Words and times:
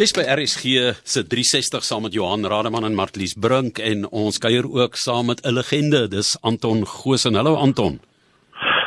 Jy's 0.00 0.14
by 0.16 0.22
RSG 0.32 0.62
se 1.04 1.20
360 1.28 1.84
saam 1.84 2.06
met 2.06 2.14
Johan 2.16 2.46
Rademan 2.48 2.86
en 2.88 2.94
Martlies 2.96 3.34
Brink 3.36 3.82
en 3.84 4.06
ons 4.16 4.38
kuier 4.40 4.64
ook 4.64 4.94
saam 4.96 5.26
met 5.28 5.44
'n 5.44 5.52
legende, 5.52 6.08
dis 6.08 6.38
Anton 6.40 6.86
Goosen. 6.86 7.34
Hallo 7.34 7.54
Anton. 7.54 8.00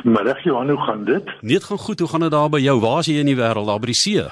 Middag 0.03 0.43
Johan, 0.43 0.69
hoe 0.69 0.79
gaan 0.79 1.05
dit? 1.05 1.25
Nee, 1.41 1.53
dit 1.53 1.63
gaan 1.63 1.77
goed. 1.77 1.99
Hoe 1.99 2.07
gaan 2.07 2.19
dit 2.19 2.31
daar 2.31 2.49
by 2.49 2.59
jou? 2.59 2.79
Waar 2.79 2.99
is 2.99 3.05
jy 3.05 3.19
in 3.19 3.25
die 3.25 3.35
wêreld? 3.35 3.65
Daar 3.65 3.79
by 3.79 3.85
die 3.85 3.95
see? 3.95 4.25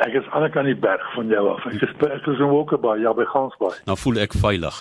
Ek 0.00 0.14
is 0.16 0.28
aan 0.32 0.46
die 0.46 0.52
kant 0.54 0.68
die 0.70 0.76
berg 0.80 1.02
van 1.12 1.28
jou 1.28 1.42
af. 1.50 1.64
Ek 1.68 1.82
is 1.84 1.90
ek 2.06 2.28
is 2.32 2.38
in 2.40 2.48
Walkerbaai, 2.48 3.02
ja 3.02 3.12
by 3.16 3.26
Gansbaai. 3.28 3.82
Nou 3.84 3.96
voel 4.00 4.20
ek 4.24 4.32
veilig. 4.40 4.78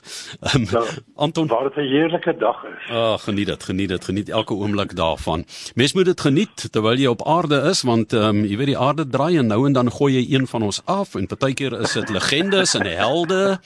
Um, 0.56 0.64
ja, 0.72 0.84
Anton, 1.20 1.50
waar 1.52 1.68
dit 1.68 1.76
'n 1.84 1.90
heerlike 1.92 2.34
dag 2.40 2.64
is. 2.70 2.86
Ag, 2.88 2.96
oh, 2.96 3.18
geniet 3.28 3.48
dit, 3.52 3.64
geniet 3.64 3.90
dit, 3.90 4.06
geniet 4.06 4.30
elke 4.30 4.54
oomblik 4.54 4.96
daarvan. 4.96 5.44
Mens 5.76 5.94
moet 5.94 6.06
dit 6.06 6.22
geniet 6.22 6.72
terwyl 6.72 6.96
jy 6.96 7.12
op 7.12 7.26
aarde 7.28 7.62
is 7.70 7.82
want 7.84 8.14
ehm 8.14 8.24
um, 8.30 8.46
jy 8.46 8.58
weet 8.58 8.72
die 8.72 8.78
aarde 8.78 9.08
draai 9.08 9.38
en 9.38 9.48
nou 9.48 9.66
en 9.68 9.74
dan 9.74 9.92
gooi 9.92 10.14
jy 10.14 10.24
een 10.36 10.48
van 10.48 10.64
ons 10.64 10.82
af 10.86 11.16
en 11.16 11.28
partykeer 11.28 11.76
is 11.82 11.94
dit 11.94 12.10
legendes 12.10 12.74
en 12.80 12.86
helde. 12.88 13.60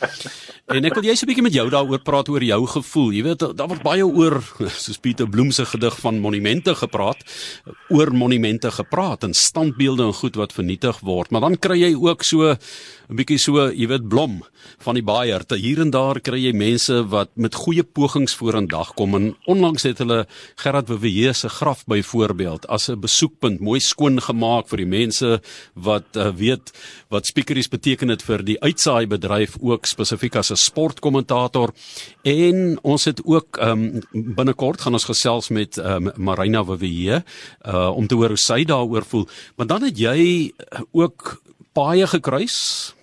En 0.74 0.86
ek 0.86 0.96
wil 0.96 1.04
so 1.16 1.26
'n 1.26 1.30
bietjie 1.30 1.44
met 1.44 1.54
jou 1.54 1.70
daaroor 1.70 2.02
praat 2.02 2.30
oor 2.30 2.44
jou 2.44 2.66
gevoel. 2.68 3.12
Jy 3.12 3.24
weet 3.24 3.58
daar 3.58 3.68
word 3.68 3.84
baie 3.84 4.06
oor 4.06 4.42
soos 4.70 4.98
Pieter 4.98 5.30
Bloem 5.30 5.52
se 5.52 5.66
gedig 5.66 6.00
van 6.00 6.20
monumente 6.20 6.76
gepraat, 6.76 7.22
oor 7.90 8.14
monumente 8.14 8.72
gepraat 8.72 9.24
en 9.24 9.34
standbeelde 9.34 10.04
en 10.04 10.14
goed 10.14 10.36
wat 10.36 10.54
vernietig 10.54 11.00
word. 11.00 11.32
Maar 11.32 11.43
dan 11.44 11.60
kry 11.60 11.78
jy 11.82 11.94
ook 12.00 12.24
so 12.24 12.56
'n 13.14 13.18
bietjie 13.20 13.38
so, 13.38 13.68
jy 13.70 13.88
weet, 13.92 14.08
blom 14.08 14.40
van 14.84 14.96
die 14.96 15.04
baaier. 15.04 15.44
Te 15.46 15.58
hier 15.60 15.82
en 15.84 15.92
daar 15.92 16.20
kry 16.24 16.40
jy 16.40 16.54
mense 16.56 16.96
wat 17.12 17.34
met 17.36 17.56
goeie 17.56 17.84
pogings 17.84 18.34
vorendag 18.40 18.94
kom 18.98 19.16
en 19.18 19.36
onlangs 19.52 19.84
het 19.84 20.00
hulle 20.02 20.24
Gerard 20.62 20.90
Wewe 20.90 21.34
se 21.36 21.50
graf 21.50 21.84
byvoorbeeld 21.86 22.68
as 22.68 22.90
'n 22.90 23.00
besoekpunt 23.00 23.60
mooi 23.60 23.80
skoon 23.80 24.22
gemaak 24.22 24.70
vir 24.70 24.78
die 24.78 24.92
mense 24.98 25.42
wat 25.76 26.16
uh, 26.16 26.32
weet 26.32 26.72
wat 27.10 27.26
speakeries 27.26 27.70
beteken 27.70 28.08
dit 28.08 28.24
vir 28.24 28.44
die 28.44 28.60
uitsaai 28.62 29.06
bedryf 29.08 29.58
ook 29.60 29.86
spesifiek 29.86 30.36
as 30.36 30.52
'n 30.52 30.56
sportkommentator 30.56 31.74
en 32.24 32.80
ons 32.84 33.06
het 33.06 33.20
ook 33.26 33.60
um, 33.62 34.02
binnekort 34.14 34.82
gaan 34.82 34.94
ons 34.94 35.06
gesels 35.06 35.50
met 35.50 35.78
um, 35.78 36.12
Marina 36.16 36.64
Wewe 36.64 37.24
uh, 37.68 37.92
om 37.96 38.08
te 38.08 38.16
hoor 38.16 38.34
hoe 38.34 38.38
sy 38.38 38.64
daaroor 38.64 39.06
voel. 39.06 39.28
Maar 39.56 39.68
dan 39.68 39.84
het 39.84 39.98
jy 40.00 40.52
ook 40.92 41.23
baie 41.74 42.08
gekruis 42.08 42.94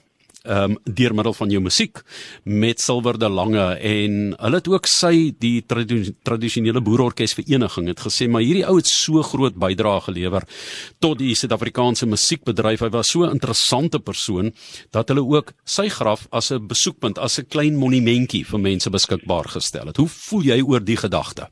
ehm 0.41 0.73
um, 0.73 0.77
deur 0.85 1.13
middel 1.15 1.35
van 1.37 1.51
jou 1.53 1.61
musiek 1.61 1.99
met 2.45 2.81
Silver 2.81 3.19
de 3.19 3.29
Lange 3.29 3.65
en 3.77 4.15
hulle 4.39 4.57
het 4.57 4.69
ook 4.73 4.87
sy 4.89 5.35
die 5.39 5.61
tradisionele 6.23 6.81
boerorkes 6.81 7.35
vereniging. 7.37 7.91
Het 7.93 8.01
gesê 8.01 8.29
maar 8.29 8.41
hierdie 8.41 8.65
ou 8.65 8.79
het 8.79 8.89
so 8.89 9.21
groot 9.23 9.59
bydrae 9.61 10.01
gelewer 10.01 10.47
tot 10.99 11.19
die 11.19 11.35
Suid-Afrikaanse 11.35 12.09
musiekbedryf. 12.09 12.81
Hy 12.81 12.89
was 12.89 13.11
so 13.11 13.25
'n 13.25 13.37
interessante 13.37 14.01
persoon 14.01 14.53
dat 14.91 15.09
hulle 15.09 15.25
ook 15.25 15.53
sy 15.65 15.89
graf 15.89 16.27
as 16.31 16.51
'n 16.51 16.67
besoekpunt 16.67 17.19
as 17.19 17.39
'n 17.39 17.47
klein 17.47 17.77
monumentjie 17.77 18.47
vir 18.47 18.61
mense 18.61 18.91
beskikbaar 18.91 19.49
gestel 19.49 19.87
het. 19.87 19.97
Hoe 19.97 20.09
voel 20.09 20.43
jy 20.43 20.62
oor 20.62 20.81
die 20.81 20.97
gedagte? 20.97 21.49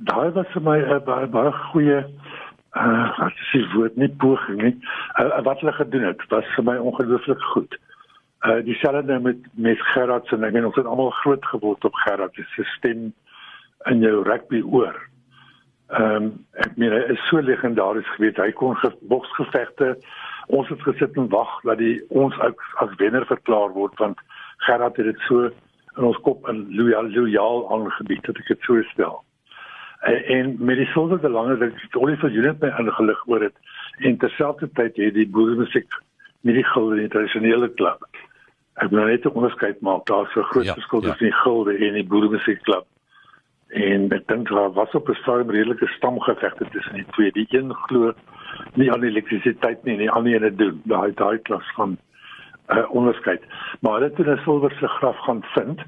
Daai 0.00 0.30
was 0.30 0.46
vir 0.52 0.62
my 0.62 0.78
'n 0.78 1.04
baie 1.04 1.26
baie 1.26 1.52
goeie 1.72 2.04
uh 2.78 3.18
wat 3.18 3.32
is 3.32 3.52
die 3.52 3.66
woord 3.74 3.96
nie 3.96 4.08
poging 4.22 4.62
nie 4.62 4.76
uh, 5.18 5.40
wat 5.42 5.60
hulle 5.60 5.72
gedoen 5.72 6.06
het 6.06 6.26
was 6.28 6.46
vir 6.54 6.64
my 6.64 6.76
ongelooflik 6.76 7.42
goed. 7.52 7.78
Uh 8.46 8.60
dieselfde 8.64 9.18
met 9.18 9.38
met 9.54 9.80
Gerard 9.92 10.26
se 10.26 10.38
ding. 10.38 10.56
En 10.56 10.66
ons 10.66 10.74
het 10.74 10.86
almal 10.86 11.10
groot 11.10 11.44
geword 11.44 11.84
op 11.84 11.94
Gerard 11.94 12.34
se 12.34 12.64
stem 12.64 13.12
in 13.84 14.00
jou 14.00 14.22
rugby 14.22 14.62
oor. 14.62 15.08
Ehm 15.88 16.14
um, 16.14 16.28
ek 16.52 16.76
meen 16.76 16.92
hy 16.92 17.00
is 17.12 17.26
so 17.28 17.40
legendaries 17.42 18.10
gewees 18.14 18.36
hy 18.38 18.52
kon 18.52 18.76
boksgevegte 19.10 19.96
ons 20.46 20.68
het 20.68 20.82
gesit 20.82 21.16
en 21.18 21.28
wag 21.28 21.50
dat 21.66 21.78
die 21.78 21.96
ons 22.08 22.36
ook 22.38 22.62
as 22.84 22.94
wenner 23.02 23.26
verklaar 23.26 23.74
word 23.74 23.98
want 23.98 24.18
Gerard 24.66 24.96
het 24.96 25.10
dit 25.10 25.26
so 25.26 25.50
in 25.96 26.06
ons 26.06 26.20
kop 26.26 26.46
in 26.48 26.62
loyaal 26.78 27.10
loyaal 27.10 27.66
aangebied 27.74 28.22
dat 28.26 28.38
ek 28.38 28.54
dit 28.54 28.68
so 28.68 28.82
stel 28.92 29.18
en, 30.00 30.24
en 30.24 30.56
met 30.58 30.76
die 30.76 30.86
sulke 30.86 31.18
belange 31.18 31.56
dat 31.58 31.70
die 31.92 32.32
Juliet 32.32 32.60
my 32.60 32.72
ingelig 32.78 33.26
oor 33.26 33.40
het 33.40 33.56
en 33.98 34.16
terselfdertyd 34.16 34.96
het 34.96 35.14
die 35.14 35.28
boeremusiek 35.28 35.88
met 36.40 36.54
die 36.54 36.64
gilde 36.64 36.96
die 36.96 37.08
tradisionele 37.08 37.68
klub. 37.68 38.06
Ek 38.74 38.90
wil 38.90 39.04
net 39.04 39.24
'n 39.24 39.36
onderskeid 39.36 39.80
maak 39.80 40.06
daar 40.06 40.24
is 40.28 40.36
'n 40.36 40.50
groot 40.52 40.64
ja, 40.64 40.74
verskil 40.74 41.00
tussen 41.00 41.26
ja. 41.26 41.32
die 41.32 41.40
gilde 41.42 41.76
en 41.86 41.94
die 41.94 42.06
boeremusiek 42.06 42.62
klub 42.62 42.86
en 43.70 44.08
ek 44.10 44.26
dink 44.26 44.48
daar 44.48 44.72
was 44.72 44.94
op 44.98 45.08
'n 45.08 45.14
stadium 45.14 45.50
redelike 45.50 45.86
stamgevegte 45.86 46.64
tussen 46.70 46.94
die 46.94 47.06
twee. 47.10 47.32
Die 47.32 47.46
een 47.50 47.74
glo 47.74 48.12
nie 48.74 48.92
aan 48.92 49.02
elektrisiteit 49.02 49.84
nie 49.84 49.92
en 49.92 49.98
die 49.98 50.10
ander 50.10 50.42
een 50.42 50.56
doen 50.56 50.80
daai 50.84 51.12
daai 51.14 51.38
klas 51.38 51.72
van 51.74 51.96
uh, 52.68 52.90
onderskeid. 52.90 53.42
Maar 53.80 53.92
hulle 53.92 54.12
het 54.14 54.26
'n 54.26 54.42
silwerse 54.42 54.88
graf 54.88 55.18
gaan 55.18 55.42
vind. 55.42 55.80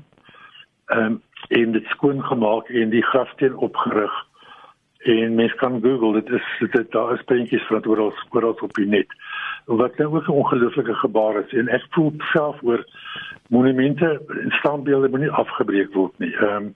Ehm 0.87 1.05
um, 1.05 1.22
en 1.48 1.72
dit 1.72 1.84
skoon 1.84 2.22
gemaak 2.25 2.69
en 2.69 2.91
die 2.91 3.03
grafsteen 3.03 3.56
opgerig. 3.56 4.12
En 5.03 5.34
mens 5.34 5.54
kan 5.54 5.80
Google 5.82 6.12
dit 6.12 6.28
is 6.30 6.70
dit 6.70 6.91
daar 6.91 7.14
is 7.14 7.22
prentjies 7.22 7.66
van 7.66 7.86
oral 7.86 8.14
oral 8.30 8.56
op 8.60 8.75
die 8.75 8.86
net. 8.86 9.06
Wat 9.64 9.97
nou 9.97 10.14
ook 10.14 10.28
'n 10.28 10.38
ongelooflike 10.42 10.94
gebaar 10.94 11.36
is 11.44 11.53
en 11.53 11.69
ek 11.69 11.86
voel 11.91 12.12
self 12.19 12.62
oor 12.62 12.84
monumente 13.48 14.22
en 14.28 14.50
standbeelde 14.50 15.08
moet 15.08 15.20
nie 15.20 15.30
afgebreek 15.30 15.92
word 15.94 16.19
nie. 16.19 16.34
Ehm 16.36 16.56
um, 16.56 16.75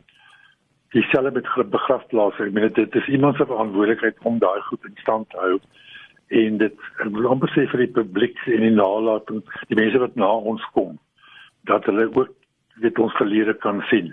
dieselfde 0.88 1.30
met 1.30 1.70
begrafplaas. 1.70 2.38
Ek 2.38 2.52
meen 2.52 2.72
dit 2.72 2.94
is 2.94 3.08
iemand 3.08 3.36
se 3.36 3.46
verantwoordelikheid 3.46 4.16
om 4.22 4.38
daai 4.38 4.60
goed 4.60 4.84
in 4.84 4.94
stand 4.94 5.30
te 5.30 5.36
hou. 5.36 5.58
En 6.28 6.56
dit 6.56 6.72
ek 7.04 7.10
wil 7.10 7.28
amper 7.30 7.52
sê 7.54 7.66
vir 7.70 7.84
die 7.84 7.94
publiek 8.00 8.38
en 8.46 8.60
die 8.60 8.74
nalatenskap 8.74 9.68
die 9.70 9.78
mense 9.78 9.98
wat 9.98 10.14
na 10.14 10.30
ons 10.52 10.64
kom 10.72 10.98
dat 11.70 11.84
hulle 11.84 12.08
ook 12.14 12.32
dit 12.80 12.98
ons 12.98 13.16
verlede 13.16 13.54
kan 13.54 13.82
sien. 13.90 14.12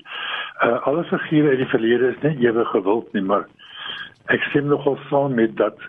Uh 0.64 0.80
alle 0.88 1.04
figure 1.04 1.50
uit 1.50 1.64
die 1.64 1.74
verlede 1.74 2.14
is 2.14 2.22
nie 2.22 2.48
ewig 2.48 2.70
gewild 2.76 3.14
nie, 3.14 3.22
maar 3.22 3.48
ek 4.32 4.44
stem 4.50 4.70
nogal 4.72 4.98
saam 5.10 5.36
met 5.36 5.58
dat 5.58 5.80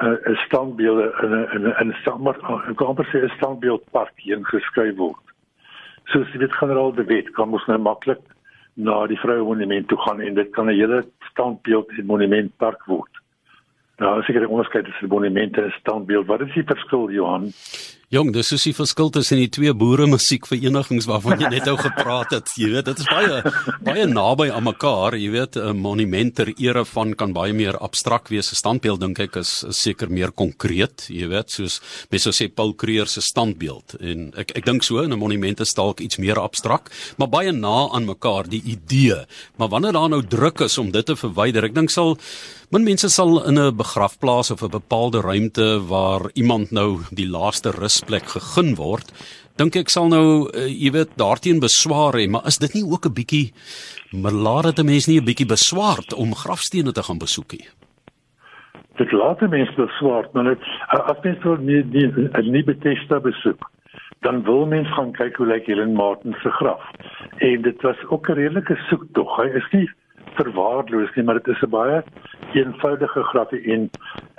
uh 0.00 0.16
'n 0.32 0.36
standbeelde 0.46 1.12
in 1.22 1.34
'n 1.34 1.48
in 1.54 1.62
'n 1.62 1.74
in 1.80 1.88
'n 1.88 1.96
sommer 2.04 2.36
'n 2.68 2.74
komperse 2.74 3.18
'n 3.18 3.36
standbeeldpark 3.36 4.12
hier 4.16 4.38
geskryf 4.42 4.96
word. 4.96 5.24
Soos 6.04 6.32
dit 6.32 6.52
generaal 6.52 6.92
de 6.92 7.04
wet 7.04 7.30
kan 7.30 7.52
ons 7.52 7.66
nou 7.66 7.78
maklik 7.78 8.22
na 8.74 9.06
die 9.06 9.18
vroue 9.18 9.44
monument 9.44 9.88
toe 9.88 9.98
gaan 9.98 10.20
en 10.20 10.34
dit 10.34 10.50
kan 10.50 10.66
'n 10.66 10.78
hele 10.78 11.04
standbeeld 11.30 11.88
en 11.98 12.06
monumentpark 12.06 12.84
word. 12.84 13.10
Nou, 13.96 14.22
seker 14.22 14.40
die 14.40 14.48
onderskeid 14.48 14.84
tussen 14.84 15.08
monumente 15.08 15.62
en 15.62 15.70
standbeeld. 15.70 16.26
Wat 16.26 16.40
is 16.40 16.52
die 16.52 16.64
verskil, 16.64 17.10
Johan? 17.10 17.52
Jong, 18.14 18.28
dis 18.30 18.52
is 18.54 18.62
die 18.62 18.70
verskil 18.70 19.08
tussen 19.10 19.40
die 19.40 19.48
twee 19.50 19.72
boere 19.74 20.04
musiekverenigings 20.06 21.08
waarvan 21.10 21.40
jy 21.42 21.48
net 21.50 21.64
ou 21.72 21.74
gepraat 21.74 22.36
het. 22.36 22.52
Jy 22.54 22.68
weet, 22.76 22.86
dit 22.86 23.00
is 23.02 23.08
baie 23.10 23.40
baie 23.82 24.04
naby 24.06 24.44
aan 24.54 24.62
mekaar. 24.62 25.16
Jy 25.18 25.32
weet, 25.32 25.58
'n 25.58 25.74
monument 25.82 26.30
ter 26.38 26.52
ere 26.54 26.84
van 26.86 27.16
kan 27.18 27.34
baie 27.34 27.50
meer 27.50 27.74
abstrakt 27.82 28.30
wees. 28.30 28.52
'n 28.52 28.60
Standbeeld 28.62 29.02
dink 29.02 29.18
ek 29.18 29.40
is, 29.42 29.64
is 29.66 29.82
seker 29.82 30.06
meer 30.06 30.30
konkreet, 30.30 31.08
jy 31.10 31.26
weet, 31.26 31.50
soos 31.50 31.80
mense 32.14 32.30
sê 32.30 32.46
Paul 32.46 32.76
Creer 32.78 33.10
se 33.10 33.20
standbeeld. 33.20 33.98
En 33.98 34.30
ek 34.38 34.54
ek 34.54 34.64
dink 34.64 34.86
so 34.86 35.02
'n 35.02 35.18
monument 35.18 35.58
is 35.60 35.74
dalk 35.74 35.98
iets 35.98 36.22
meer 36.22 36.38
abstrakt, 36.38 36.94
maar 37.18 37.28
baie 37.28 37.50
na 37.50 37.90
aan 37.90 38.06
mekaar 38.06 38.46
die 38.46 38.62
idee. 38.62 39.26
Maar 39.58 39.68
wanneer 39.68 39.98
daar 39.98 40.08
nou 40.08 40.22
druk 40.22 40.60
is 40.60 40.78
om 40.78 40.92
dit 40.92 41.06
te 41.06 41.16
verwyder, 41.16 41.64
ek 41.64 41.74
dink 41.74 41.90
sal 41.90 42.14
min 42.70 42.82
mense 42.84 43.08
sal 43.08 43.42
in 43.46 43.58
'n 43.58 43.76
begrafplaas 43.76 44.50
of 44.50 44.62
'n 44.62 44.70
bepaalde 44.70 45.20
ruimte 45.20 45.86
waar 45.86 46.30
iemand 46.34 46.70
nou 46.70 47.02
die 47.10 47.26
laaste 47.26 47.70
rus 47.70 47.95
rusplek 47.96 48.28
gegee 48.36 48.74
word, 48.76 49.12
dink 49.56 49.76
ek 49.76 49.88
sal 49.88 50.10
nou 50.12 50.48
uh, 50.52 50.66
jy 50.68 50.92
weet 50.92 51.16
daarteen 51.16 51.60
beswaar 51.60 52.18
hê, 52.18 52.28
maar 52.28 52.44
is 52.46 52.58
dit 52.58 52.74
nie 52.74 52.84
ook 52.84 53.06
'n 53.08 53.16
bietjie 53.16 53.52
laat 54.12 54.68
dit 54.68 54.78
'n 54.80 54.86
mens 54.86 55.08
nie 55.08 55.20
'n 55.20 55.24
bietjie 55.24 55.48
beswaard 55.48 56.12
om 56.12 56.34
grafstene 56.34 56.92
te 56.92 57.02
gaan 57.02 57.18
besoek 57.18 57.52
nie? 57.52 57.68
Dit 58.96 59.12
laat 59.12 59.40
mense 59.40 59.74
beswaard, 59.76 60.32
maar 60.34 60.44
dit 60.44 60.62
as 60.88 61.16
mens 61.22 61.42
wil 61.42 61.56
nie 61.56 61.82
die 61.82 62.08
'n 62.08 62.50
nuwe 62.52 62.76
testa 62.78 63.20
besoek 63.20 63.64
dan 64.20 64.42
wil 64.42 64.66
mens 64.66 64.88
gaan 64.94 65.12
kyk 65.12 65.36
hoe 65.36 65.46
lyk 65.46 65.66
Helen 65.66 65.92
Martin 65.94 66.34
se 66.42 66.50
graf. 66.50 66.82
En 67.38 67.62
dit 67.62 67.82
was 67.82 67.96
ook 68.08 68.28
'n 68.28 68.32
redelike 68.32 68.76
soektog. 68.88 69.36
Hy 69.36 69.48
is 69.54 69.68
nie 69.70 69.90
verwaarloos 70.36 71.14
nie, 71.14 71.24
maar 71.24 71.40
dit 71.40 71.54
is 71.54 71.62
'n 71.62 71.70
baie 71.70 72.02
eenvoudige 72.52 73.22
grafie 73.22 73.62
en 73.72 73.90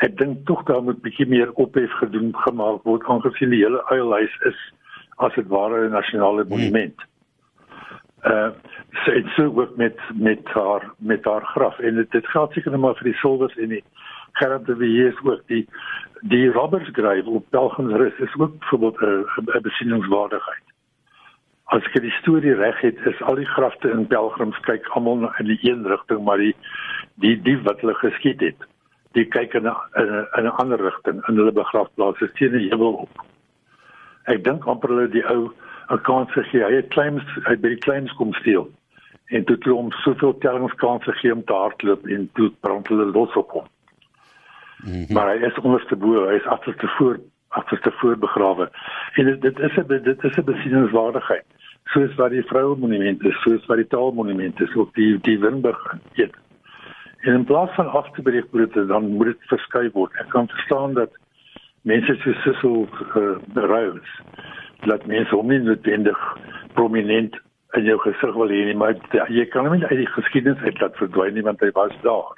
ek 0.06 0.18
dink 0.18 0.46
tog 0.46 0.64
daar 0.64 0.84
moet 0.84 1.02
bietjie 1.02 1.28
meer 1.28 1.52
ophef 1.54 1.92
gedoen 2.02 2.34
gemaak 2.46 2.84
word 2.84 3.04
aangesien 3.06 3.50
die 3.50 3.64
hele 3.64 3.84
uilhuis 3.90 4.38
is 4.50 4.60
as 5.18 5.34
dit 5.36 5.48
ware 5.48 5.88
'n 5.88 5.92
nasionale 5.92 6.42
hmm. 6.42 6.50
monument. 6.50 7.06
Uh 8.24 8.50
so 9.04 9.12
dit 9.12 9.28
sou 9.36 9.48
ook 9.60 9.76
met 9.78 10.00
met 10.14 10.48
haar 10.54 10.94
met 10.98 11.26
haar 11.26 11.46
graf 11.46 11.80
en 11.80 11.96
dit, 11.96 12.12
dit 12.12 12.28
geld 12.28 12.54
seker 12.54 12.72
net 12.72 12.80
maar 12.80 12.96
vir 12.96 13.12
die 13.12 13.20
silwers 13.22 13.58
en 13.58 13.70
die 13.70 13.84
Gerard 14.32 14.66
de 14.66 14.76
Villiers 14.76 15.20
ook 15.24 15.42
die 15.48 15.68
die 16.22 16.50
Roberts 16.52 16.90
Grave 16.94 17.30
op 17.30 17.46
Belgiumsrus 17.50 18.18
is 18.20 18.36
ook 18.38 18.60
byvoorbeeld 18.60 19.02
'n 19.02 19.62
besieningswaardigheid 19.62 20.77
as 21.76 21.84
ek 21.90 22.00
die 22.02 22.14
storie 22.22 22.56
reg 22.56 22.80
het, 22.82 23.00
is 23.10 23.22
al 23.28 23.36
die 23.36 23.50
grafte 23.50 23.92
in 23.92 24.08
pelgrims 24.08 24.60
kyk 24.68 24.88
almal 24.96 25.28
in 25.42 25.50
die 25.52 25.60
een 25.68 25.84
rigting, 25.88 26.24
maar 26.24 26.40
die 26.40 26.56
die 27.24 27.36
die 27.44 27.58
wat 27.66 27.82
hulle 27.84 27.96
geskiet 28.00 28.44
het, 28.46 28.68
die 29.18 29.26
kyk 29.26 29.58
in 29.60 29.68
'n 29.68 29.76
in 30.38 30.46
'n 30.46 30.58
ander 30.64 30.80
rigting 30.80 31.20
in 31.28 31.36
hulle 31.36 31.52
begrafplaas, 31.52 32.24
teen 32.40 32.56
die 32.56 32.70
hemel 32.70 32.94
op. 33.04 33.26
Ek 34.28 34.44
dink 34.44 34.66
amper 34.66 34.90
hulle 34.90 35.10
die 35.10 35.26
ou 35.28 35.52
'n 35.90 36.02
kans 36.02 36.32
gegee. 36.32 36.64
Hy 36.64 36.76
het 36.76 36.90
claims 36.96 37.24
hy 37.48 37.56
by 37.56 37.70
die 37.70 37.84
claims 37.86 38.12
kom 38.14 38.34
steel. 38.34 38.70
En 39.28 39.44
toe 39.44 39.58
toe 39.58 39.74
hom 39.74 39.92
soveel 39.92 40.38
tellingskanse 40.38 41.12
gegee 41.12 41.34
om 41.34 41.44
te 41.44 41.54
hardloop 41.54 42.08
en 42.08 42.30
toe 42.34 42.52
brand 42.60 42.88
hulle 42.88 43.12
los 43.12 43.34
op 43.36 43.52
hom. 43.52 43.68
Mm 44.78 44.92
-hmm. 44.92 45.14
Maar 45.14 45.36
hy 45.36 45.46
is 45.46 45.60
onderste 45.60 45.96
bo, 45.96 46.28
hy 46.28 46.36
is 46.36 46.46
agterste 46.46 46.88
voor 46.88 47.20
agterste 47.48 47.92
voor 47.92 48.18
begrawe. 48.18 48.70
En 49.14 49.26
dit, 49.26 49.42
dit 49.42 49.60
is 49.60 49.76
'n 49.76 49.88
dit 50.04 50.24
is 50.24 50.38
'n 50.38 50.44
besieningswaardigheid. 50.44 51.46
Soos 51.94 52.16
wat 52.16 52.32
die 52.32 52.44
vroue 52.44 52.76
monument 52.76 53.24
is, 53.24 53.42
soos 53.42 53.66
wat 53.66 53.78
die 53.78 53.88
taalmonument 53.88 54.60
is, 54.62 54.76
ook 54.76 54.94
die 54.96 55.18
die 55.28 55.40
Winburg 55.40 55.80
het. 56.20 56.36
En 57.26 57.34
in 57.34 57.46
plaas 57.46 57.74
van 57.76 57.90
af 57.92 58.12
te 58.12 58.22
breek 58.22 58.52
moet 58.52 58.74
dit 58.74 58.88
dan 58.88 59.08
moet 59.08 59.34
dit 59.34 59.50
verskuif 59.52 59.94
word. 59.94 60.14
Ek 60.20 60.30
kan 60.30 60.48
verstaan 60.48 60.94
dat 60.94 61.16
mense 61.82 62.16
so 62.24 62.34
sissel 62.44 62.88
beruis. 63.54 64.10
Uh, 64.20 64.58
dat 64.86 65.06
mense 65.06 65.34
hom 65.36 65.50
nie 65.50 65.60
noodwendig 65.64 66.20
prominent 66.78 67.38
in 67.78 67.88
jou 67.88 67.98
gesig 68.04 68.36
wil 68.38 68.52
hê 68.54 68.66
nie, 68.70 68.78
maar 68.78 68.96
jy 69.34 69.46
kan 69.52 69.66
hom 69.68 69.78
nie 69.78 69.88
uit 69.90 70.04
die 70.04 70.12
geskiedenis 70.14 70.62
uit 70.66 70.82
laat 70.82 70.98
verdwyn 71.02 71.34
nie 71.36 71.46
want 71.46 71.64
hy 71.66 71.72
was 71.76 71.96
daar. 72.04 72.38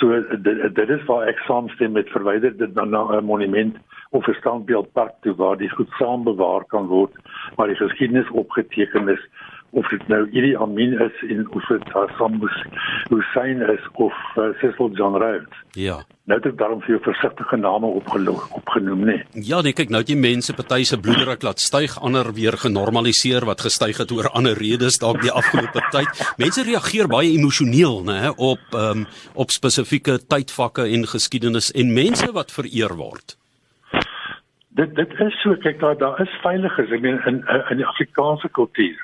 So 0.00 0.16
dit, 0.16 0.62
dit 0.76 0.92
is 0.96 1.04
waar 1.08 1.28
ek 1.28 1.42
saamstem 1.44 1.92
met 1.96 2.08
verwyder 2.14 2.56
dit 2.56 2.74
dan 2.74 2.90
na 2.94 3.04
'n 3.18 3.24
monument 3.24 3.76
of 4.10 4.26
'n 4.26 4.34
standbeeldpark 4.40 5.14
toe 5.20 5.34
waar 5.34 5.56
die 5.56 5.70
goed 5.70 5.90
saam 5.98 6.24
bewaar 6.24 6.64
kan 6.64 6.86
word, 6.86 7.12
waar 7.56 7.66
die 7.66 7.76
geskiedenis 7.76 8.30
opgeteken 8.30 9.08
is 9.08 9.28
of 9.70 9.88
dit 9.88 10.08
nou 10.08 10.24
Idi 10.34 10.56
Amin 10.56 10.96
is 10.98 11.22
en 11.30 11.46
of 11.54 11.66
dit 11.70 11.92
Hassan 11.94 12.40
Hussein 13.10 13.62
is 13.70 13.84
of 13.92 14.14
uh, 14.36 14.50
Cecil 14.60 14.90
John 14.98 15.14
Rhodes. 15.14 15.62
Ja. 15.78 16.00
Nou 16.26 16.38
het 16.38 16.48
ek 16.50 16.58
daarom 16.58 16.82
vir 16.82 16.96
jou 16.96 17.00
versigtige 17.04 17.58
name 17.58 17.86
opgeloop 18.00 18.50
opgenoem 18.58 19.04
nê. 19.06 19.16
Nee. 19.20 19.46
Ja, 19.46 19.60
nee, 19.62 19.74
kyk 19.76 19.92
nou 19.94 20.02
jy 20.06 20.16
mense 20.18 20.54
party 20.58 20.82
se 20.86 20.98
bloeddruk 20.98 21.42
laat 21.46 21.62
styg, 21.62 21.96
ander 22.02 22.32
weer 22.34 22.58
genormaliseer 22.58 23.46
wat 23.46 23.62
gestyg 23.66 24.02
het 24.02 24.14
oor 24.14 24.30
ander 24.34 24.58
redes 24.58 24.98
dalk 25.02 25.22
die 25.22 25.34
afgelope 25.34 25.82
tyd. 25.94 26.22
Mense 26.42 26.66
reageer 26.66 27.10
baie 27.10 27.30
emosioneel 27.34 28.02
nê 28.06 28.20
op 28.36 28.78
um, 28.78 29.06
op 29.34 29.54
spesifieke 29.54 30.18
tydvakke 30.26 30.88
en 30.90 31.06
geskiedenis 31.06 31.70
en 31.70 31.94
mense 31.94 32.30
wat 32.34 32.50
vereer 32.54 32.98
word. 32.98 33.39
Dit 34.78 34.94
dit 34.94 35.20
is 35.20 35.40
so 35.42 35.56
kyk 35.56 35.80
daar 35.80 35.96
daar 35.98 36.20
is 36.20 36.34
veiligers 36.42 36.90
ek 36.94 37.00
meen 37.02 37.22
in 37.26 37.40
in 37.70 37.80
die 37.82 37.86
Afrikaanse 37.86 38.48
kultuur 38.58 38.98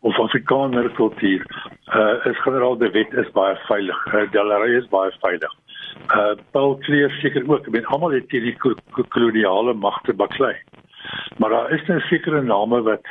of 0.00 0.20
Afrikaner 0.20 0.88
kultuur 0.96 1.44
uh 1.96 2.14
is 2.30 2.40
generaal 2.44 2.78
die 2.80 2.90
wet 2.96 3.12
is 3.22 3.30
baie 3.36 3.56
veilig. 3.68 4.06
Uh, 4.06 4.24
Delary 4.32 4.78
is 4.78 4.88
baie 4.88 5.12
veilig. 5.20 5.52
Uh 6.16 6.32
Paul 6.56 6.76
Kleer 6.86 7.12
seker 7.20 7.44
ook. 7.48 7.66
Ek 7.66 7.76
bedoel 7.76 7.92
almal 7.96 8.16
het 8.16 8.32
hierdie 8.32 8.56
koloniale 9.16 9.74
magte 9.74 10.16
baklei. 10.16 10.56
Maar 11.38 11.50
daar 11.50 11.70
is 11.76 11.88
'n 11.88 12.00
sekere 12.08 12.42
name 12.42 12.82
wat 12.82 13.06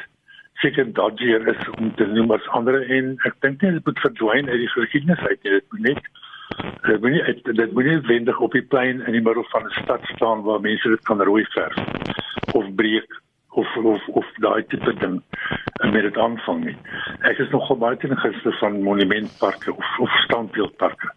seker 0.62 0.94
dodgier 0.94 1.48
is 1.48 1.69
om 1.78 1.96
te 1.96 2.06
noem 2.07 2.31
as 2.31 2.48
ander 2.57 2.81
en 2.89 3.18
ek 3.30 3.36
dink 3.46 3.62
nie 3.62 3.72
dit 3.72 3.86
moet 3.86 4.06
verdwyn 4.06 4.50
uit 4.50 4.62
die 4.66 4.74
geskiedenis 4.75 5.25
uit 5.30 5.44
nie. 5.44 5.54
Dit 5.60 5.72
moet 5.72 5.86
net 5.89 6.04
dit 6.88 7.01
moet 7.01 7.11
nie 7.11 7.53
dit 7.53 7.73
moet 7.73 7.85
nie 7.85 8.00
wendig 8.07 8.39
op 8.39 8.51
die 8.51 8.65
plein 8.73 9.01
in 9.05 9.11
die 9.17 9.21
middel 9.21 9.45
van 9.51 9.65
'n 9.65 9.75
stad 9.83 10.01
staan 10.15 10.44
waar 10.44 10.61
mense 10.61 10.89
dit 10.89 11.03
kan 11.03 11.21
rooi 11.21 11.45
verf 11.55 11.77
of 12.53 12.75
breek 12.75 13.21
of 13.50 13.75
of 13.77 14.07
of 14.07 14.25
daai 14.45 14.63
tipe 14.67 14.94
ding 14.94 15.21
met 15.91 16.01
dit 16.01 16.17
aanvang 16.17 16.63
nie. 16.63 16.77
Ek 17.29 17.38
is 17.38 17.50
nogal 17.50 17.77
baie 17.77 17.97
teen 17.97 18.17
gister 18.17 18.55
van 18.59 18.81
monumentparke 18.81 19.75
of 19.75 20.00
of 20.00 20.09
standbeeldparke. 20.25 21.11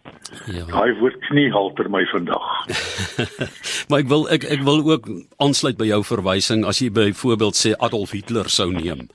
Ja. 0.45 0.65
Daai 0.69 0.93
woord 0.99 1.17
kniehalter 1.27 1.89
my 1.89 2.03
vandag. 2.11 2.45
maar 3.89 4.03
ek 4.03 4.09
wil 4.11 4.27
ek 4.33 4.45
ek 4.57 4.61
wil 4.67 4.83
ook 4.85 5.09
aansluit 5.43 5.79
by 5.79 5.89
jou 5.89 6.01
verwysing 6.07 6.65
as 6.67 6.81
jy 6.83 6.91
byvoorbeeld 6.93 7.57
sê 7.59 7.73
Adolf 7.83 8.13
Hitler 8.15 8.49
sou 8.53 8.69
neem. 8.73 9.07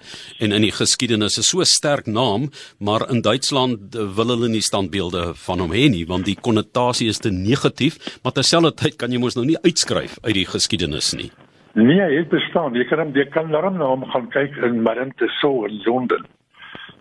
En 0.42 0.52
in 0.52 0.66
die 0.66 0.74
geskiedenis 0.74 1.38
is 1.40 1.52
so 1.52 1.64
sterk 1.69 2.10
naam, 2.10 2.50
maar 2.78 3.06
in 3.10 3.22
Duitsland 3.22 3.94
wil 3.94 4.34
hulle 4.34 4.50
nie 4.52 4.64
standbeelde 4.64 5.32
van 5.46 5.64
hom 5.64 5.72
hê 5.76 5.88
nie 5.92 6.04
want 6.08 6.28
die 6.28 6.38
konnotasie 6.38 7.08
is 7.12 7.22
te 7.22 7.30
negatief, 7.30 7.98
maar 8.24 8.36
terselfdertyd 8.36 8.98
kan 9.00 9.12
jy 9.12 9.22
mos 9.22 9.38
nou 9.38 9.46
nie 9.48 9.60
uitskryf 9.62 10.19
uit 10.26 10.36
die 10.42 10.48
geskiedenis 10.48 11.14
nie. 11.19 11.30
Nee, 11.78 12.04
hy 12.04 12.24
bestaan. 12.28 12.74
Jy 12.76 12.84
kan 12.90 13.00
hom 13.00 13.14
jy 13.16 13.24
kan 13.32 13.48
daarom 13.52 13.78
na 13.80 13.88
hom 13.94 14.04
gaan 14.12 14.28
kyk 14.34 14.58
in 14.66 14.82
Marinte 14.84 15.28
so 15.40 15.64
in 15.64 15.80
Londen. 15.86 16.26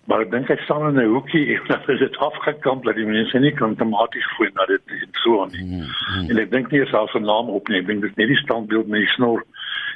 Maar 0.09 0.23
ek 0.25 0.31
dink 0.31 0.47
hy 0.49 0.57
staan 0.65 0.87
in 0.89 0.99
'n 0.99 1.13
hoekie 1.13 1.55
en 1.55 1.67
dat 1.71 1.85
dit 1.85 2.17
afgekamp 2.17 2.83
dat 2.83 2.95
die 2.95 3.05
mense 3.05 3.39
nie 3.39 3.53
kan 3.53 3.75
tematies 3.75 4.27
gooi 4.35 4.49
na 4.53 4.65
dit 4.65 4.81
en 4.85 5.09
so 5.23 5.41
aan 5.41 5.51
nie. 5.51 5.65
Mm, 5.65 5.85
mm. 5.85 6.29
En 6.29 6.37
ek 6.37 6.51
dink 6.51 6.71
nie 6.71 6.85
selfs 6.85 7.13
'n 7.13 7.25
naam 7.25 7.49
op 7.49 7.67
nie. 7.67 7.79
Ek 7.79 7.87
dink 7.87 8.01
dit 8.01 8.09
is 8.09 8.17
net 8.17 8.27
die 8.27 8.43
standbeeld 8.43 8.87
met 8.87 9.05
die 9.05 9.13
snor 9.15 9.43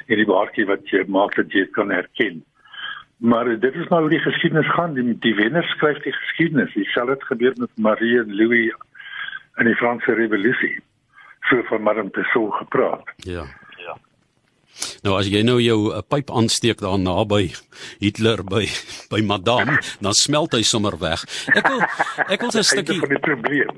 en 0.06 0.16
die 0.16 0.26
baardjie 0.26 0.66
wat 0.66 0.88
jy 0.88 1.04
maak 1.08 1.34
dat 1.34 1.52
jy 1.52 1.66
kan 1.72 1.90
herken. 1.90 2.44
Maar 3.18 3.58
dit 3.58 3.74
is 3.74 3.88
nou 3.88 4.08
die 4.08 4.20
geskiedenis 4.20 4.72
gaan 4.76 4.94
die 4.94 5.18
die 5.18 5.34
wenners 5.34 5.70
skryf 5.74 6.02
die 6.04 6.12
geskiedenis. 6.12 6.74
Dit 6.74 6.86
sal 6.94 7.06
dit 7.06 7.22
gebeur 7.24 7.54
met 7.56 7.70
Marie 7.76 8.18
en 8.18 8.34
Louis 8.34 8.74
in 9.56 9.66
die 9.66 9.74
Franse 9.74 10.14
revolusie. 10.14 10.80
So 11.48 11.62
van 11.62 11.82
Marinte 11.82 12.22
so 12.32 12.50
gepraat. 12.50 13.08
Ja. 13.16 13.44
Nou 15.02 15.16
as 15.18 15.26
jy 15.26 15.42
nou 15.42 15.60
jou 15.62 15.92
'n 15.92 15.96
uh, 15.96 16.02
pyp 16.08 16.30
aansteek 16.30 16.80
daar 16.80 16.98
naby 16.98 17.52
Hitler 17.98 18.44
by 18.44 18.68
by 19.10 19.20
Madame, 19.20 19.78
dan 20.00 20.14
smelt 20.14 20.52
hy 20.52 20.62
sommer 20.62 20.98
weg. 20.98 21.24
Ek 21.54 21.68
wil 21.68 21.80
ek 22.28 22.40
wil 22.40 22.50
'n 22.60 22.64
stukkie 22.64 23.00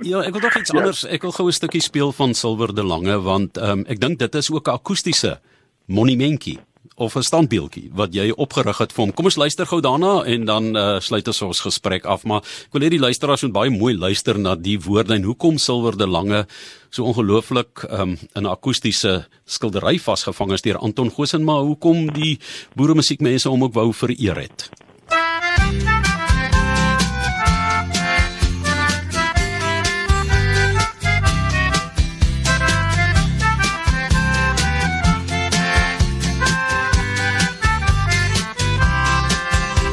Ja, 0.03 0.23
ek 0.23 0.33
wil 0.33 0.41
nog 0.41 0.57
iets 0.57 0.71
ja. 0.71 0.79
anders. 0.79 1.05
Ek 1.05 1.23
wil 1.23 1.33
gou 1.33 1.47
'n 1.47 1.53
stukkie 1.53 1.83
speel 1.83 2.13
van 2.13 2.35
Silver 2.35 2.75
de 2.75 2.83
Lange 2.83 3.21
want 3.21 3.57
um, 3.59 3.85
ek 3.89 4.01
dink 4.01 4.19
dit 4.19 4.35
is 4.35 4.51
ook 4.51 4.69
'n 4.69 4.71
akoestiese 4.79 5.41
monumentjie 5.89 6.59
of 6.99 7.15
'n 7.17 7.23
standbeeldjie 7.23 7.91
wat 7.95 8.15
jy 8.15 8.31
opgerig 8.31 8.79
het 8.79 8.93
vir 8.93 9.05
hom. 9.05 9.13
Kom 9.13 9.25
ons 9.25 9.37
luister 9.37 9.67
gou 9.67 9.81
daarna 9.81 10.25
en 10.25 10.45
dan 10.45 10.77
uh, 10.77 11.01
sluit 11.01 11.27
ons 11.27 11.43
ons 11.43 11.61
gesprek 11.61 12.05
af, 12.05 12.25
maar 12.25 12.43
ek 12.43 12.73
wil 12.73 12.83
hê 12.83 12.91
die 12.91 12.99
luisteraars 12.99 13.43
moet 13.43 13.53
baie 13.53 13.71
mooi 13.71 13.95
luister 13.97 14.39
na 14.39 14.55
die 14.55 14.79
woorde 14.81 15.15
en 15.15 15.23
hoekom 15.23 15.59
Silwer 15.59 15.97
de 15.97 16.07
Lange 16.07 16.47
so 16.91 17.05
ongelooflik 17.05 17.85
um, 17.91 18.19
in 18.35 18.43
'n 18.43 18.47
akoestiese 18.47 19.27
skildery 19.47 19.99
vasgevang 19.99 20.53
is 20.53 20.63
deur 20.63 20.79
Anton 20.79 21.11
Gosen, 21.11 21.45
maar 21.45 21.63
hoekom 21.63 22.13
die 22.13 22.39
boere 22.75 22.95
musiekmense 22.95 23.49
hom 23.49 23.63
ook 23.63 23.75
wou 23.75 23.93
vereer 23.93 24.37
het. 24.37 24.71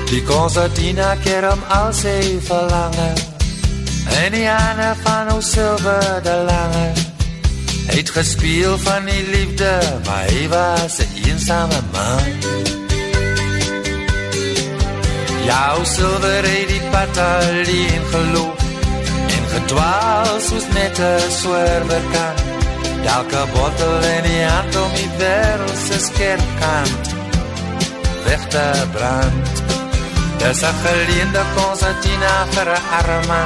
Die 0.10 0.22
concertina 0.24 1.16
keer 1.24 1.48
om 1.50 1.62
al 1.74 1.94
sy 1.94 2.38
verlange 2.46 3.08
En 4.22 4.36
die 4.36 4.46
ane 4.50 4.92
van 5.02 5.32
ons 5.34 5.50
silver 5.52 6.22
de 6.24 6.36
lange 6.46 6.86
Het 7.90 8.10
gespeel 8.10 8.78
van 8.78 9.10
die 9.10 9.24
liefde 9.32 9.72
Maar 10.06 10.30
hy 10.30 10.48
was 10.52 11.00
een 11.00 11.16
eensame 11.26 11.82
man. 11.94 12.30
Jou 15.46 15.86
silver 15.86 16.50
het 16.52 16.68
die 16.70 16.82
pad 16.94 17.18
alleen 17.18 18.06
geloof 18.14 18.64
En 19.26 19.50
gedwaal 19.56 20.40
soos 20.40 20.70
net 20.74 20.98
een 20.98 21.32
swerver 21.32 22.06
kan. 22.14 22.46
Elke 23.06 23.46
bottel 23.54 24.10
in 24.18 24.24
die 24.24 24.44
hand 24.44 24.76
om 24.76 24.92
die 25.02 25.12
wereldse 25.18 26.00
skerpkant 26.00 27.14
Weg 28.26 28.48
te 28.48 28.66
brand 28.92 29.65
Dis 30.38 30.62
'n 30.62 30.76
geleende 30.84 31.44
konsertina 31.56 32.34
vir 32.54 32.68
'n 32.76 32.84
arme 33.00 33.44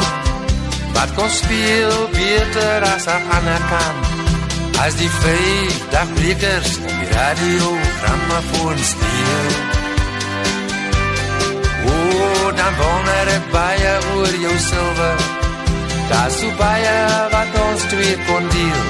wat 0.94 1.10
kon 1.16 1.30
speel 1.30 1.96
beter 2.12 2.80
as 2.94 3.06
'n 3.08 3.24
ander 3.36 3.62
kan. 3.72 3.96
As 4.86 4.94
die 5.02 5.14
vyf 5.22 5.76
dagbrekers 5.94 6.72
op 6.88 6.96
die 7.02 7.10
radio 7.20 7.66
grammofoon 8.00 8.80
speel. 8.94 9.54
O, 11.92 11.96
dan 12.60 12.74
wonder 12.82 13.26
ek 13.38 13.46
baie 13.58 13.94
oor 14.16 14.34
jou 14.46 14.58
silwer. 14.70 15.20
Daar's 16.10 16.40
so 16.40 16.48
baie 16.58 16.98
wat 17.34 17.52
ons 17.68 17.82
twee 17.92 18.16
kon 18.28 18.46
deel. 18.58 18.84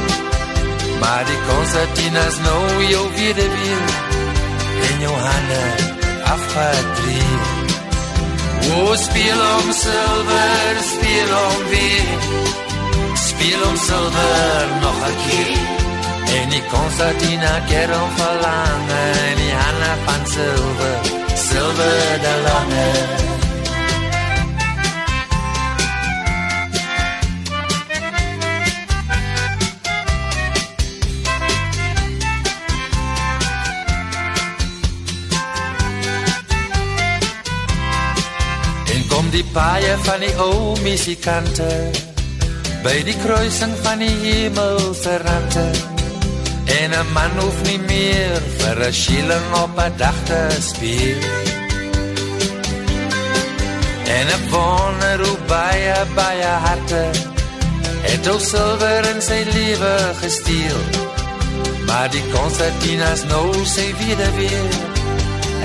Maar 1.02 1.24
die 1.32 1.42
konsertina 1.50 2.22
is 2.32 2.40
nou 2.48 2.84
jou 2.94 3.06
wederwiel 3.18 3.86
in 4.90 5.00
jou 5.06 5.16
hande 5.28 5.64
afgedreef. 6.34 7.59
O 8.78 8.96
speel 8.96 9.42
om 9.58 9.72
silver, 9.74 10.74
speel 10.94 11.32
om 11.48 11.62
weer 11.70 12.20
Speel 13.14 13.62
om 13.70 13.78
silver 13.78 14.68
nog 14.82 15.08
een 15.08 15.18
keer. 15.26 15.58
En 16.42 16.50
die 16.50 16.64
concertina 16.74 17.60
keer 17.68 17.90
om 18.02 18.10
verlange 18.22 19.02
En 19.30 19.36
die 19.36 19.54
handen 19.62 19.98
van 20.06 20.28
silver, 20.34 20.98
silver 21.36 22.20
de 22.22 22.36
lange 22.48 23.29
paaie 39.54 39.96
van 40.06 40.22
die 40.22 40.34
ou 40.44 40.76
musikante 40.84 41.68
by 42.84 42.96
die 43.08 43.16
kruising 43.24 43.74
van 43.84 44.02
die 44.04 44.14
hemel 44.24 44.80
verrante. 45.02 45.66
En 46.80 46.94
'n 46.94 47.12
man 47.14 47.34
hoef 47.42 47.60
nie 47.70 47.80
meer 47.80 48.42
vir 48.60 48.78
'n 48.88 48.94
skilling 48.94 49.48
op 49.64 49.74
'n 49.78 49.94
dag 49.98 50.18
te 50.30 50.42
speel. 50.70 51.22
En 54.18 54.26
'n 54.28 54.44
wonder 54.52 55.18
hoe 55.26 55.40
baie 55.48 55.96
baie 56.16 56.52
harte 56.66 57.04
het 58.02 58.28
ou 58.28 58.40
silwer 58.40 59.04
in 59.14 59.22
sy 59.22 59.42
lewe 59.56 59.96
gesteel. 60.22 60.82
Maar 61.88 62.10
die 62.10 62.26
konsertinas 62.34 63.24
nou 63.24 63.48
sê 63.76 63.86
weer 64.00 64.32
weer 64.40 64.74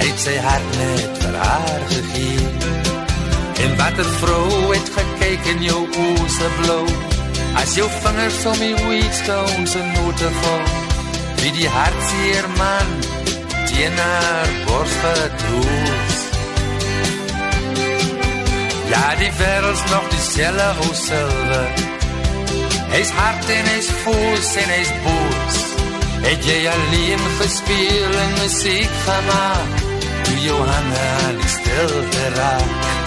het 0.00 0.16
sy 0.20 0.36
hart 0.48 0.70
net 0.78 1.12
vir 1.22 1.34
haar 1.36 1.82
gegee 1.92 2.73
en 3.64 3.76
wat 3.80 3.96
'n 4.06 4.10
vrou 4.20 4.74
het 4.74 4.88
gekyk 4.96 5.42
in 5.52 5.62
jou 5.70 5.82
oë 6.04 6.28
se 6.38 6.48
blou? 6.60 6.86
As 7.62 7.74
jou 7.78 7.88
vingers 8.02 8.40
om 8.52 8.58
die 8.58 8.76
wheatstones 8.84 9.74
en 9.80 9.88
note 9.96 10.28
val 10.40 10.64
wie 11.40 11.52
die 11.52 11.68
hartseer 11.68 12.46
man 12.60 12.88
teen 13.68 13.96
haar 14.06 14.50
borst 14.66 14.98
vertroos 15.04 16.16
ja 18.92 19.04
die 19.22 19.32
wereld 19.38 19.76
is 19.76 19.84
nog 19.92 20.04
dieselfde 20.14 20.68
o 20.86 20.92
silver 20.92 21.68
hy's 22.94 23.10
hart 23.10 23.48
en 23.50 23.70
hy's 23.72 23.88
voels 24.02 24.50
en 24.62 24.68
hy's 24.76 24.92
boos. 25.04 25.56
Het 26.24 26.46
jy 26.48 26.60
alleen 26.72 27.24
gespeel 27.40 28.18
en 28.24 28.36
musiek 28.38 29.00
gemaak? 29.06 29.82
Toe 30.24 30.38
jou 30.46 30.60
hande 30.68 31.08
aan 31.24 31.40
die 31.42 31.50
stilte 31.58 32.28
raak 32.38 33.03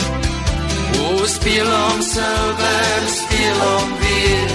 O, 1.08 1.26
speel 1.26 1.68
om 1.92 2.02
silver, 2.02 3.02
speel 3.20 3.60
om 3.76 3.90
weer 4.00 4.50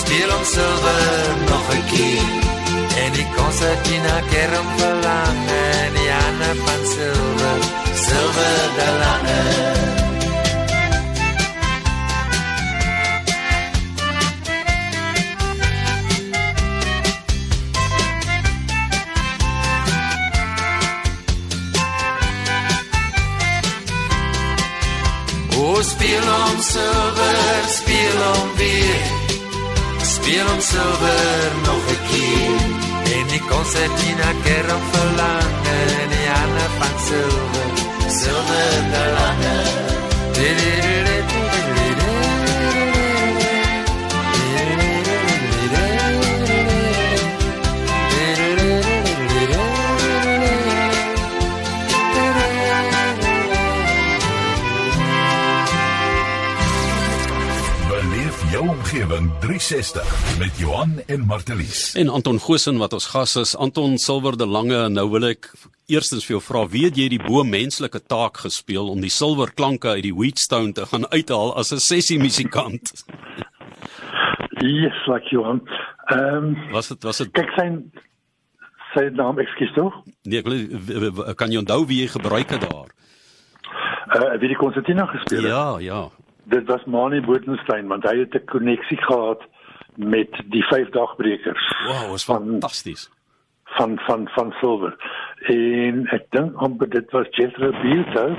Speel 0.00 0.30
om 0.38 0.44
silver 0.44 1.36
nog 1.50 1.72
een 1.74 1.84
keer. 1.84 2.28
En 3.04 3.12
die 3.12 3.26
concertina 3.36 4.20
kerm 4.30 4.66
verlang 4.76 5.38
En 5.82 5.92
die 5.92 6.10
Anne 6.26 6.52
van 6.64 6.82
silver, 6.94 7.60
silver 7.94 8.66
de 8.78 8.88
lange 9.02 10.05
O, 25.76 25.82
speel 25.82 26.26
om 26.48 26.60
silver, 26.60 27.62
speel 27.68 28.20
om 28.32 28.48
weer 28.56 29.04
Speel 30.02 30.46
om 30.54 30.60
silver 30.60 31.50
nog 31.68 31.82
een 31.92 32.02
keer. 32.10 32.60
En 33.16 33.26
die 33.32 33.42
concertina 33.50 34.30
kerm 34.44 34.82
verlang 34.92 35.52
En 35.76 36.08
die 36.14 36.28
Anne 36.42 36.66
van 36.78 36.96
silver, 37.06 37.68
silver 38.20 38.75
360 59.70 60.38
met 60.38 60.58
Johan 60.58 60.90
en 61.06 61.20
Martelies. 61.26 61.94
En 61.94 62.08
Anton 62.08 62.38
Goosen 62.38 62.76
wat 62.78 62.92
ons 62.92 63.06
gas 63.10 63.32
is, 63.36 63.56
Anton 63.56 63.98
Silwer 63.98 64.36
de 64.38 64.46
Lange. 64.46 64.78
Nou 64.94 65.08
wil 65.10 65.24
ek 65.32 65.48
eerstens 65.90 66.22
vir 66.22 66.36
jou 66.36 66.42
vra, 66.46 66.60
weet 66.70 66.94
jy 66.94 67.08
die 67.10 67.18
bo 67.18 67.42
menslike 67.42 67.98
taak 68.06 68.38
gespeel 68.44 68.86
om 68.92 69.00
die 69.02 69.10
silwer 69.10 69.50
klanke 69.58 69.96
uit 69.96 70.04
die 70.06 70.12
Wheatstone 70.14 70.70
te 70.76 70.86
gaan 70.86 71.08
uithaal 71.10 71.50
as 71.58 71.72
'n 71.74 71.82
sessie 71.82 72.18
musikant? 72.22 72.92
Yes, 74.62 74.94
like 75.10 75.26
Johan. 75.34 75.58
Ehm 76.14 76.54
um, 76.54 76.70
Was 76.70 76.88
dit 76.88 77.02
was 77.02 77.18
dit 77.18 77.32
kyk 77.32 77.50
sy 77.58 77.66
sy 78.94 79.04
naam 79.18 79.38
ekskuus 79.42 79.74
tog. 79.74 79.94
nee, 80.22 80.38
ek 80.38 80.46
wil 80.46 81.34
kan 81.34 81.50
jy 81.50 81.58
onthou 81.58 81.86
wie 81.86 82.02
jy 82.04 82.08
gebruik 82.14 82.50
het 82.54 82.70
daar? 82.70 82.94
Uh 84.14 84.38
wie 84.38 84.48
die 84.48 84.62
konsertina 84.62 85.06
gespeel 85.06 85.42
het. 85.42 85.50
Ja, 85.50 85.78
ja. 85.78 86.08
Dit 86.44 86.66
was 86.68 86.84
Mani 86.86 87.20
Bodenstein 87.20 87.88
want 87.88 88.04
hy 88.04 88.18
het 88.22 88.34
'n 88.34 88.46
koneksie 88.46 89.02
gehad 89.02 89.42
met 89.96 90.28
die 90.52 90.62
vyf 90.70 90.88
dagbrekers 90.90 91.66
Wow, 91.86 92.14
is 92.14 92.24
Van- 92.24 92.36
fantasties. 92.50 93.10
van 93.76 93.98
van 94.06 94.28
van 94.34 94.52
Silver. 94.60 94.94
En 95.46 96.06
ek 96.14 96.26
dink 96.30 96.54
amper 96.56 96.88
dit 96.90 97.10
was 97.10 97.26
Jethro 97.30 97.70
Beato 97.82 98.36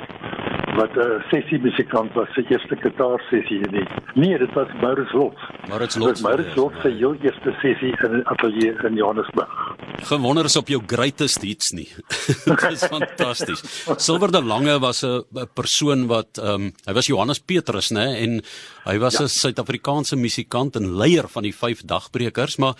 wat 0.77 0.93
'n 0.95 1.23
sessie 1.31 1.59
musikant 1.59 2.13
was, 2.13 2.29
sy 2.35 2.43
eerste 2.49 2.75
gitaar 2.75 3.21
sessie 3.29 3.59
in 3.65 3.71
die. 3.71 3.87
Nee, 4.15 4.37
dit 4.37 4.53
was 4.53 4.69
Maurits 4.81 5.13
Lots. 5.13 5.41
Maurits 5.69 5.95
Lots 5.95 6.21
Maurits 6.21 6.55
Lots 6.55 6.81
se 6.81 6.89
heel 6.89 7.15
eerste 7.21 7.51
sessie 7.61 7.93
in 8.05 8.17
'n 8.19 8.23
ateljee 8.25 8.73
in 8.87 8.95
Johannesburg. 8.95 9.75
Gewonder 10.09 10.45
is 10.45 10.55
op 10.55 10.67
jou 10.67 10.81
greatest 10.85 11.41
hits 11.41 11.71
nie. 11.71 11.89
Dit 12.45 12.71
is 12.71 12.85
fantasties. 12.85 13.61
Silver 13.97 14.31
de 14.31 14.43
Lange 14.43 14.79
was 14.79 15.03
'n 15.03 15.23
persoon 15.53 16.07
wat 16.07 16.37
ehm 16.37 16.53
um, 16.53 16.73
hy 16.85 16.93
was 16.93 17.07
Johannes 17.07 17.39
Petrus, 17.39 17.89
né, 17.91 18.07
en 18.23 18.41
hy 18.85 18.97
was 18.97 19.19
'n 19.19 19.23
ja. 19.23 19.27
Suid-Afrikaanse 19.27 20.15
musikant 20.15 20.75
en 20.75 20.95
leier 20.97 21.27
van 21.27 21.43
die 21.43 21.55
vyf 21.55 21.81
dagbrekers, 21.85 22.57
maar 22.57 22.75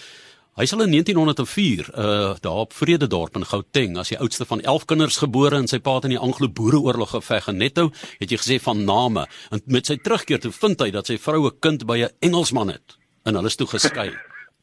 hy 0.58 0.66
is 0.66 0.74
al 0.74 0.82
in 0.88 0.94
1904 0.96 1.90
uh 1.94 2.36
daar 2.42 2.64
op 2.66 2.74
Vrededorp 2.74 3.36
in 3.38 3.46
Gauteng 3.46 3.98
as 4.02 4.10
die 4.10 4.18
oudste 4.18 4.46
van 4.50 4.62
11 4.62 4.86
kinders 4.90 5.20
gebore 5.22 5.60
en 5.62 5.68
sy 5.70 5.78
pa 5.80 5.98
het 6.00 6.08
in 6.10 6.16
die 6.16 6.24
Anglo-Boereoorlog 6.28 7.14
geveg 7.14 7.52
en 7.52 7.62
netto 7.62 7.92
het 8.18 8.32
jy 8.32 8.40
gesê 8.42 8.58
van 8.64 8.82
name 8.86 9.28
en 9.54 9.62
met 9.66 9.86
sy 9.86 10.00
terugkeer 10.02 10.42
toe 10.42 10.52
vind 10.52 10.82
hy 10.82 10.90
dat 10.96 11.12
sy 11.12 11.20
vrou 11.22 11.46
'n 11.46 11.60
kind 11.62 11.86
by 11.86 12.00
'n 12.06 12.10
Engelsman 12.22 12.74
het 12.74 12.98
en 13.26 13.36
hulle 13.36 13.48
is 13.48 13.56
toe 13.56 13.68
geskei. 13.68 14.10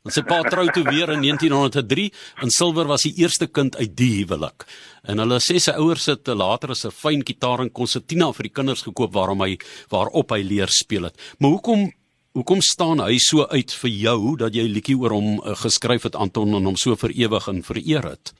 En 0.04 0.12
sy 0.12 0.20
pa 0.22 0.42
trou 0.42 0.66
toe 0.68 0.82
weer 0.84 1.08
in 1.14 1.22
1903 1.22 2.10
en 2.42 2.50
Silver 2.50 2.86
was 2.86 3.02
die 3.02 3.14
eerste 3.16 3.46
kind 3.46 3.76
uit 3.76 3.96
die 3.96 4.10
huwelik. 4.18 4.66
En 5.02 5.18
hulle 5.18 5.38
sê 5.40 5.56
sy 5.56 5.72
ouers 5.80 6.06
het 6.06 6.26
later 6.26 6.70
'n 6.70 6.90
fyn 6.90 7.22
gitaar 7.24 7.60
en 7.60 7.70
konsertina 7.70 8.32
vir 8.32 8.42
die 8.42 8.52
kinders 8.52 8.82
gekoop 8.82 9.12
waarom 9.12 9.40
hy 9.40 9.58
waarop 9.88 10.30
hy 10.30 10.42
leer 10.42 10.68
speel 10.68 11.04
het. 11.04 11.16
Maar 11.38 11.50
hoekom 11.50 11.92
hoekom 12.34 12.60
staan 12.60 12.98
hy 12.98 13.14
so 13.22 13.46
uit 13.46 13.72
vir 13.80 13.92
jou 13.94 14.34
dat 14.40 14.56
jy 14.58 14.66
liedjie 14.66 14.96
oor 14.98 15.14
hom 15.14 15.36
uh, 15.38 15.54
geskryf 15.60 16.02
het 16.08 16.16
Anton 16.18 16.56
en 16.58 16.66
hom 16.66 16.78
so 16.80 16.98
vir 16.98 17.14
ewig 17.14 17.46
en 17.50 17.62
vereer 17.62 18.08
het? 18.10 18.34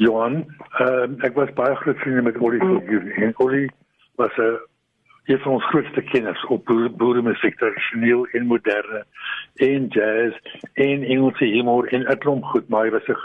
Johan, 0.00 0.46
ehm 0.80 1.18
ek 1.28 1.36
was 1.36 1.52
baie 1.58 1.76
groot 1.82 1.98
vriende 2.00 2.24
met 2.30 2.38
Ollie 2.40 2.60
Viljoen 2.62 3.10
en 3.12 3.34
Ollie 3.44 3.68
was 4.16 4.32
'n 4.38 4.56
een 5.28 5.38
van 5.38 5.52
ons 5.52 5.68
grootste 5.70 6.02
kenners 6.02 6.44
op 6.46 6.64
boer, 6.64 6.90
boeremusiek, 6.90 7.58
tradisioneel 7.58 8.26
en 8.32 8.46
moderne 8.46 9.04
en 9.54 9.86
jazz 9.88 10.36
en 10.74 11.04
Engelse 11.04 11.44
humor 11.44 11.86
en 11.92 12.08
'n 12.08 12.18
klomp 12.18 12.44
goed, 12.44 12.68
maar 12.68 12.84
hy 12.84 12.90
was 12.90 13.06
'n 13.08 13.16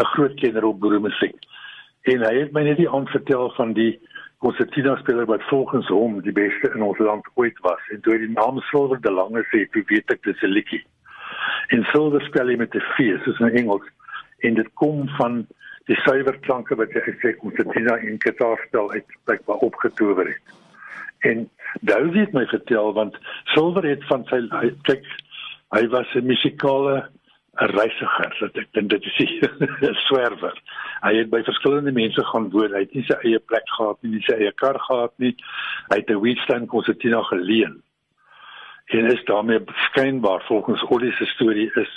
'n 0.00 0.10
groot 0.14 0.34
kenner 0.34 0.64
op 0.64 0.80
boeremusiek. 0.80 1.38
En 2.02 2.22
hy 2.22 2.34
het 2.40 2.52
my 2.52 2.62
net 2.62 2.76
die 2.76 2.90
aanvertel 2.90 3.50
van 3.56 3.72
die 3.72 4.00
konsertina 4.38 4.96
speler 4.96 5.26
wat 5.26 5.42
volgens 5.50 5.88
hom 5.88 6.20
die 6.22 6.32
beste 6.32 6.70
in 6.74 6.82
ons 6.82 6.98
land 6.98 7.26
ooit 7.34 7.58
was. 7.60 7.82
En 7.90 8.00
toe 8.00 8.14
hy 8.14 8.18
die 8.18 8.34
naam 8.34 8.60
Silver 8.70 9.00
de 9.00 9.10
Lange 9.10 9.42
sê, 9.50 9.64
toe 9.72 9.82
weet 9.86 10.10
ek 10.14 10.22
dis 10.22 10.42
'n 10.42 10.54
liedjie. 10.54 10.84
En 11.74 11.84
Silver 11.92 12.22
spel 12.22 12.48
hy 12.48 12.56
met 12.56 12.74
'n 12.74 12.84
V, 12.94 13.18
soos 13.24 13.40
in 13.40 13.56
Engels. 13.62 13.86
En 14.38 14.54
dit 14.54 14.68
kom 14.74 15.08
van 15.08 15.46
die 15.86 15.96
suiwer 15.96 16.38
klanke 16.38 16.76
wat 16.76 16.92
hy 16.92 17.14
sê 17.22 17.34
konsertina 17.40 17.96
en 17.96 18.20
gitaarspel 18.22 18.92
uit 18.92 19.06
blykbaar 19.24 19.56
opgetower 19.56 20.26
het. 20.26 20.56
En 21.20 21.48
Dousie 21.80 22.20
het 22.20 22.32
my 22.32 22.46
vertel 22.46 22.92
want 22.92 23.16
Silver 23.44 23.84
het 23.84 24.04
van 24.04 24.24
sy 24.30 24.40
hy, 24.50 24.70
kyk 24.82 25.04
hy 25.74 25.86
was 25.88 26.14
'n 26.14 26.26
musikale 26.26 27.08
'n 27.58 27.70
reisiger, 27.74 28.36
dat 28.40 28.56
ek 28.56 28.68
dink 28.72 28.90
dit 28.90 29.04
is 29.04 29.18
'n 29.18 29.94
swerwer. 30.06 30.56
Hy 31.02 31.14
het 31.16 31.30
by 31.30 31.42
verskillende 31.42 31.92
mense 31.92 32.24
gaan 32.24 32.50
woon. 32.50 32.72
Hy 32.72 32.84
het 32.86 32.94
nie 32.94 33.04
sy 33.06 33.16
eie 33.22 33.38
plek 33.38 33.66
gehad 33.76 33.98
nie, 34.02 34.12
nie 34.12 34.26
sy 34.26 34.36
eie 34.38 34.52
kar 34.52 34.78
gehad 34.78 35.14
nie. 35.18 35.34
Hy 35.90 35.96
het 35.96 36.10
'n 36.10 36.20
Wheatstone 36.22 36.66
konsertina 36.66 37.22
geleen. 37.22 37.82
En 38.88 39.06
is 39.06 39.24
daarmee 39.24 39.60
skynbaar 39.90 40.42
volgens 40.46 40.82
Ollie 40.82 41.12
se 41.12 41.26
storie 41.26 41.70
is 41.74 41.90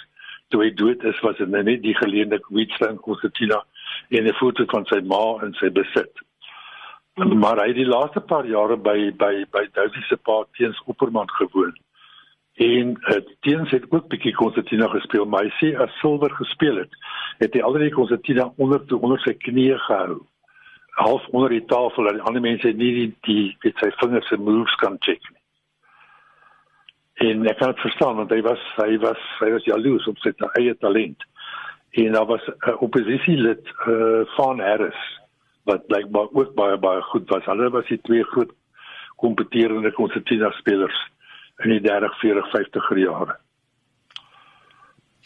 toe 0.50 0.64
hy 0.64 0.74
dood 0.74 1.04
is, 1.04 1.20
was 1.20 1.38
dit 1.38 1.48
nou 1.48 1.64
net 1.64 1.82
die 1.84 1.96
geleende 1.96 2.42
Wheatstone 2.50 3.00
konsertina 3.00 3.64
en 4.10 4.28
'n 4.28 4.34
foto 4.34 4.66
van 4.66 4.86
sy 4.86 5.00
ma 5.02 5.40
in 5.46 5.54
sy 5.54 5.70
besit. 5.70 6.14
Maar 7.16 7.58
hy 7.58 7.68
het 7.68 7.76
die 7.76 7.88
laaste 7.88 8.20
paar 8.20 8.46
jare 8.46 8.78
by 8.78 9.12
by 9.12 9.46
by 9.52 9.68
Dousie 9.74 10.04
se 10.08 10.18
pa 10.18 10.44
teens 10.58 10.82
Opperman 10.86 11.30
gewoon. 11.30 11.76
En 12.54 12.98
uh, 13.00 13.22
teens 13.40 13.72
het 13.72 13.86
ook 13.90 14.10
bietjie 14.12 14.34
konsertina 14.36 14.88
gespeel, 14.88 15.26
maar 15.26 15.48
hy 15.48 15.54
sê 15.60 15.72
as 15.80 15.94
Silver 16.00 16.32
gespeel 16.36 16.84
het, 16.84 16.98
het 17.40 17.54
hy 17.54 17.62
altyd 17.62 17.88
die 17.88 17.96
konsertina 17.96 18.52
onder 18.58 18.84
toe 18.86 19.00
onder 19.00 19.20
sy 19.24 19.34
knieë 19.40 19.80
gehou 19.88 20.20
half 20.92 21.28
onder 21.28 21.50
die 21.50 21.66
tafel 21.66 22.08
en 22.08 22.20
die 22.20 22.26
ander 22.28 22.44
mense 22.44 22.74
nie 22.76 22.92
die 22.98 23.12
die 23.28 23.46
weet 23.64 23.80
sy 23.80 23.92
vingers 24.02 24.28
se 24.30 24.38
moves 24.38 24.76
kan 24.84 24.98
check 25.06 25.22
nie. 25.30 25.40
En 27.28 27.48
ek 27.48 27.60
kan 27.62 27.74
dit 27.74 27.84
verstaan 27.86 28.18
want 28.20 28.34
hy 28.34 28.42
was 28.46 28.64
hy 28.78 28.98
was 29.04 29.22
hy 29.40 29.52
was 29.56 29.68
jaloers 29.70 30.10
op 30.12 30.20
sy 30.24 30.34
eie 30.60 30.76
talent. 30.84 31.24
En 32.02 32.14
daar 32.16 32.28
was 32.28 32.44
'n 32.48 32.78
oppositielid 32.88 33.66
uh, 33.88 34.24
van 34.38 34.60
Harris 34.60 35.02
wat 35.64 35.88
blykbaar 35.88 36.28
ook 36.32 36.56
baie 36.56 36.78
baie 36.78 37.02
goed 37.02 37.30
was. 37.30 37.46
Hulle 37.46 37.70
was 37.70 37.88
die 37.88 38.02
twee 38.02 38.24
groot 38.24 38.52
kompeterende 39.16 39.92
konsertina 39.92 40.52
spelers 40.52 41.00
in 41.64 41.72
die 41.72 41.82
30, 41.82 42.14
40, 42.20 42.52
50 42.52 42.98
jare. 42.98 43.38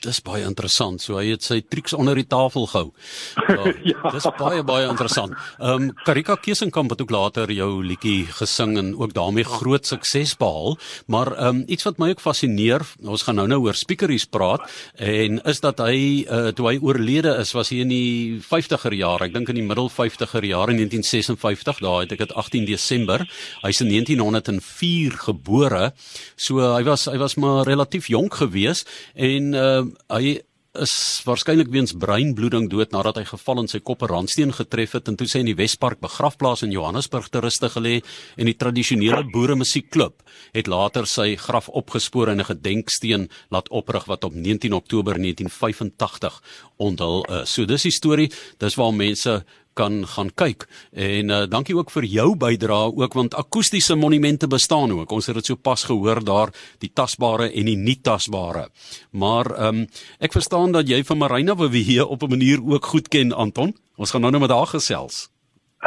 Dis 0.05 0.21
baie 0.21 0.45
interessant. 0.45 1.01
So 1.01 1.17
hy 1.17 1.31
het 1.33 1.45
sy 1.45 1.61
triks 1.65 1.95
onder 1.97 2.17
die 2.17 2.27
tafel 2.29 2.67
gehou. 2.69 2.91
Ja, 3.55 3.71
ja. 3.85 4.09
Dis 4.11 4.25
baie 4.39 4.63
baie 4.65 4.87
interessant. 4.89 5.33
Ehm 5.59 5.89
um, 5.89 5.91
Karika 6.05 6.35
Kesenkamp 6.41 6.91
het 6.91 7.01
ook 7.01 7.13
later 7.13 7.51
jou 7.53 7.83
liedjie 7.83 8.25
gesing 8.39 8.75
en 8.77 8.91
ook 8.97 9.13
daarmee 9.15 9.45
groot 9.47 9.85
sukses 9.85 10.35
behaal, 10.37 10.77
maar 11.07 11.31
ehm 11.33 11.61
um, 11.61 11.63
iets 11.71 11.85
wat 11.87 11.99
my 12.01 12.09
ook 12.13 12.23
fascineer, 12.23 12.83
ons 13.05 13.23
gaan 13.25 13.39
nou 13.39 13.47
nou 13.47 13.61
oor 13.65 13.77
speakeries 13.77 14.25
praat 14.25 14.65
en 14.95 15.39
is 15.45 15.61
dat 15.63 15.79
hy 15.83 16.25
uh, 16.25 16.51
toe 16.57 16.67
hy 16.69 16.75
oorlede 16.81 17.35
is, 17.41 17.53
was 17.55 17.71
hy 17.71 17.81
in 17.85 17.93
die 17.93 18.41
50er 18.43 18.95
jare, 18.97 19.29
ek 19.29 19.35
dink 19.35 19.51
in 19.53 19.59
die 19.61 19.65
middel 19.65 19.89
50er 19.93 20.45
jare 20.45 20.75
in 20.75 20.81
1956, 20.83 21.81
daar 21.85 22.03
het 22.03 22.15
ek 22.15 22.25
dit 22.25 22.35
18 22.35 22.69
Desember. 22.69 23.25
Hy's 23.63 23.81
in 23.85 23.91
1904 23.93 25.19
gebore. 25.27 25.91
So 26.35 26.63
hy 26.73 26.83
was 26.87 27.07
hy 27.09 27.17
was 27.21 27.37
maar 27.41 27.63
relatief 27.67 28.09
jonk 28.11 28.41
geweest 28.43 28.89
en 29.15 29.53
ehm 29.53 29.93
uh, 29.93 29.94
hy 30.09 30.39
is 30.81 31.21
waarskynlik 31.25 31.69
weens 31.71 31.93
breinbloeding 31.95 32.67
dood 32.71 32.91
nadat 32.91 33.19
hy 33.21 33.25
geval 33.29 33.63
en 33.63 33.69
sy 33.71 33.79
kop 33.79 34.03
'n 34.03 34.11
randsteen 34.11 34.51
getref 34.51 34.93
het 34.93 35.07
en 35.07 35.15
toe 35.15 35.27
sy 35.27 35.39
in 35.39 35.51
die 35.51 35.55
Wespark 35.55 35.99
begrafplaas 36.01 36.63
in 36.63 36.71
Johannesburg 36.71 37.29
te 37.29 37.39
ruste 37.39 37.69
gelê 37.69 38.03
en 38.37 38.45
die 38.45 38.57
tradisionele 38.57 39.23
boere 39.31 39.55
musiekklub 39.55 40.23
het 40.53 40.67
later 40.67 41.05
sy 41.05 41.35
graf 41.35 41.69
opgespoor 41.69 42.29
en 42.29 42.39
'n 42.39 42.51
gedenksteen 42.51 43.29
laat 43.49 43.69
oprig 43.69 44.05
wat 44.05 44.23
op 44.23 44.33
19 44.33 44.73
Oktober 44.73 45.17
1985 45.17 46.41
onthul 46.77 47.23
is. 47.41 47.53
So 47.53 47.65
dis 47.65 47.83
die 47.83 47.91
storie, 47.91 48.31
dis 48.59 48.75
waar 48.75 48.93
mense 48.93 49.45
kan 49.75 50.03
gaan 50.15 50.31
kyk. 50.35 50.65
En 50.93 51.29
uh, 51.29 51.43
dankie 51.51 51.75
ook 51.75 51.91
vir 51.93 52.07
jou 52.09 52.27
bydrae 52.39 52.93
ook 52.95 53.13
want 53.13 53.35
akoestiese 53.35 53.95
monumente 53.99 54.47
bestaan 54.47 54.91
ook. 54.95 55.11
Ons 55.11 55.27
het 55.27 55.35
dit 55.39 55.51
so 55.51 55.55
pas 55.55 55.83
gehoor 55.83 56.23
daar 56.23 56.53
die 56.83 56.91
tasbare 56.93 57.51
en 57.51 57.69
die 57.71 57.77
nie 57.77 57.99
tasbare. 58.01 58.69
Maar 59.11 59.51
ehm 59.55 59.83
um, 59.83 59.87
ek 60.19 60.35
verstaan 60.35 60.71
dat 60.71 60.89
jy 60.89 61.03
van 61.03 61.17
Marina 61.17 61.55
hier 61.71 62.07
op 62.07 62.23
'n 62.23 62.29
manier 62.29 62.59
ook 62.63 62.85
goed 62.85 63.07
ken 63.07 63.31
Anton. 63.31 63.75
Ons 63.95 64.11
gaan 64.11 64.21
nou 64.21 64.31
net 64.31 64.41
met 64.41 64.51
haar 64.51 64.67
gesels. 64.67 65.29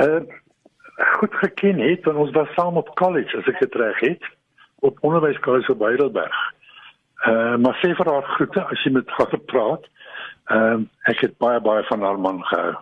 Uh 0.00 0.20
goed 1.18 1.34
geken 1.34 1.78
het 1.78 2.04
want 2.04 2.18
ons 2.18 2.30
was 2.30 2.48
saam 2.54 2.76
op 2.76 2.94
college 2.94 3.36
as 3.38 3.46
ek 3.46 3.58
dit 3.58 3.74
reg 3.74 4.00
het 4.00 4.22
op 4.78 4.98
onderwyskollege 5.00 5.72
op 5.72 5.80
Heidelberg. 5.80 6.38
Uh 7.26 7.56
maar 7.56 7.78
sê 7.82 7.94
vir 7.94 8.12
haar 8.12 8.26
groete 8.36 8.64
as 8.64 8.84
jy 8.84 8.92
met 8.92 9.08
haar 9.08 9.38
praat. 9.38 9.84
Ehm 10.44 10.80
uh, 10.80 11.10
ek 11.12 11.20
het 11.20 11.38
baie 11.38 11.60
baie 11.60 11.84
van 11.84 12.02
haar 12.02 12.20
man 12.20 12.44
gehou. 12.44 12.74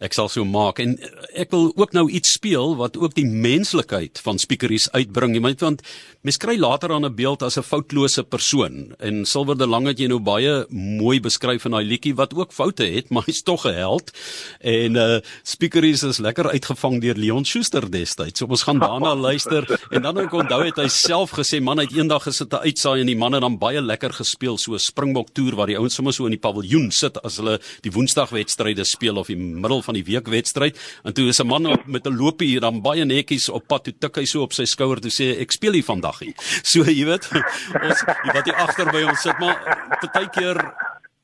Ek 0.00 0.14
sal 0.16 0.28
so 0.28 0.44
maak 0.44 0.80
en 0.82 0.96
ek 1.34 1.50
wil 1.54 1.72
ook 1.76 1.94
nou 1.96 2.08
iets 2.10 2.34
speel 2.36 2.76
wat 2.76 2.96
ook 3.00 3.14
die 3.16 3.26
menslikheid 3.26 4.20
van 4.24 4.38
speakeries 4.38 4.88
uitbring. 4.92 5.34
Jy 5.36 5.42
weet 5.46 5.64
want 5.64 5.82
mens 6.22 6.38
kry 6.38 6.56
later 6.60 6.92
aan 6.92 7.04
'n 7.06 7.14
beeld 7.14 7.42
as 7.42 7.58
'n 7.58 7.62
foutlose 7.62 8.22
persoon 8.22 8.94
en 8.98 9.24
Silver 9.24 9.56
de 9.56 9.66
Lang 9.66 9.86
het 9.86 9.98
jy 9.98 10.08
nou 10.08 10.20
baie 10.20 10.66
mooi 10.70 11.20
beskryf 11.20 11.64
in 11.64 11.72
daai 11.72 11.84
liedjie 11.84 12.14
wat 12.14 12.34
ook 12.34 12.52
foute 12.52 12.84
het, 12.84 13.10
maar 13.12 13.24
hy's 13.26 13.42
tog 13.42 13.66
'n 13.66 13.74
held. 13.74 14.12
En 14.60 14.96
uh 14.96 15.20
speakeries 15.42 16.02
is 16.02 16.18
lekker 16.18 16.50
uitgevang 16.50 17.00
deur 17.00 17.16
Leon 17.16 17.44
Schuster 17.44 17.90
destyds. 17.90 18.38
So 18.38 18.46
ons 18.46 18.62
gaan 18.62 18.78
daarna 18.78 19.14
luister 19.28 19.64
en 19.90 20.02
dan 20.02 20.18
ek 20.18 20.32
onthou 20.32 20.64
het 20.64 20.76
hy 20.76 20.88
self 20.88 21.30
gesê 21.30 21.60
man 21.60 21.78
het 21.78 21.92
eendag 21.92 22.22
gesit 22.22 22.50
te 22.50 22.60
uitsaai 22.60 23.00
en 23.00 23.06
die 23.06 23.16
manne 23.16 23.40
dan 23.40 23.58
baie 23.58 23.80
lekker 23.80 24.12
gespeel 24.12 24.58
so 24.58 24.74
'n 24.74 24.78
Springbok 24.78 25.32
toer 25.34 25.56
waar 25.56 25.66
die 25.66 25.78
ouens 25.78 25.94
sommer 25.94 26.12
so 26.12 26.24
in 26.24 26.36
die 26.36 26.40
paviljoen 26.42 26.90
sit 26.90 27.18
as 27.24 27.36
hulle 27.36 27.58
die 27.82 27.92
Woensdagwedstryde 27.92 28.84
speel 28.84 29.16
of 29.16 29.26
die 29.26 29.36
middel 29.62 29.82
van 29.86 29.98
die 29.98 30.04
week 30.06 30.28
wedstryd 30.32 30.78
en 31.06 31.14
toe 31.14 31.28
is 31.30 31.40
'n 31.40 31.46
man 31.46 31.66
op, 31.66 31.86
met 31.86 32.06
'n 32.06 32.16
loopie 32.16 32.60
dan 32.60 32.82
baie 32.82 33.04
netjies 33.04 33.48
op 33.48 33.66
pad 33.66 33.84
toe 33.84 33.94
tik 33.98 34.16
hy 34.16 34.24
so 34.26 34.42
op 34.42 34.52
sy 34.52 34.64
skouer 34.64 35.00
toe 35.00 35.10
sê 35.10 35.40
ek 35.40 35.52
speel 35.52 35.72
hier 35.72 35.88
vandag 35.88 36.18
hier. 36.18 36.34
So 36.72 36.84
jy 36.84 37.04
weet 37.04 37.28
ons 37.88 38.00
wat 38.34 38.44
hier 38.44 38.56
agter 38.56 38.90
by 38.92 39.02
ons 39.08 39.22
sit 39.22 39.38
maar 39.38 39.58
partykeer 40.00 40.58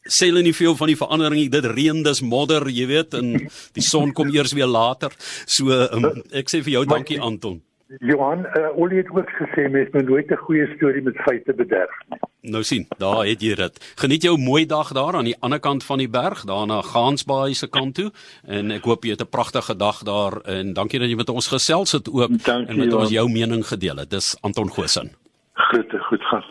sê 0.09 0.31
hulle 0.31 0.43
nie 0.43 0.57
veel 0.57 0.77
van 0.77 0.89
die 0.89 0.97
verandering 0.97 1.51
dit 1.53 1.65
reën 1.65 2.03
dis 2.03 2.21
modder 2.25 2.69
jy 2.69 2.87
weet 2.87 3.15
en 3.15 3.35
die 3.77 3.85
son 3.85 4.13
kom 4.13 4.33
eers 4.35 4.53
weer 4.57 4.71
later. 4.71 5.13
So 5.47 5.71
um, 5.71 6.23
ek 6.33 6.49
sê 6.49 6.63
vir 6.63 6.79
jou 6.79 6.85
dankie 6.89 7.21
Anton. 7.21 7.61
Johan, 7.97 8.39
uh, 8.39 8.79
Olie 8.79 8.99
het 8.99 9.11
ook 9.11 9.31
gesê 9.31 9.71
mens 9.71 9.89
moet 9.93 10.09
nooit 10.09 10.31
'n 10.31 10.37
goeie 10.37 10.67
storie 10.77 11.03
met 11.03 11.17
feite 11.17 11.55
bederf 11.55 11.97
nie. 12.09 12.19
Nou 12.41 12.63
sien, 12.63 12.87
daar 12.99 13.27
het 13.27 13.41
jy 13.41 13.55
dit. 13.55 13.93
Geniet 13.97 14.23
jou 14.23 14.39
mooi 14.39 14.67
dag 14.67 14.93
daar 14.93 15.15
aan 15.15 15.25
die 15.25 15.37
ander 15.41 15.61
kant 15.61 15.85
van 15.85 15.99
die 15.99 16.09
berg, 16.09 16.45
daar 16.45 16.67
na 16.67 16.83
Gansbaai 16.83 17.55
se 17.55 17.69
kant 17.69 17.95
toe 17.95 18.13
en 18.47 18.71
ek 18.71 18.85
hoop 18.85 19.05
jy 19.05 19.11
het 19.11 19.23
'n 19.23 19.29
pragtige 19.29 19.77
dag 19.77 20.03
daar 20.03 20.41
en 20.45 20.73
dankie 20.73 20.99
dat 20.99 21.09
jy 21.09 21.17
met 21.17 21.29
ons 21.29 21.49
gesels 21.49 21.93
het 21.93 22.09
ook 22.09 22.45
dankie, 22.45 22.67
en 22.69 22.79
met 22.79 22.93
ons 22.93 23.11
jou 23.11 23.31
mening 23.31 23.67
gedeel 23.67 23.97
het. 23.97 24.11
Dis 24.11 24.37
Anton 24.41 24.69
Gosen. 24.69 25.11
Groete, 25.53 25.99
goed 25.99 26.23
gaan. 26.23 26.45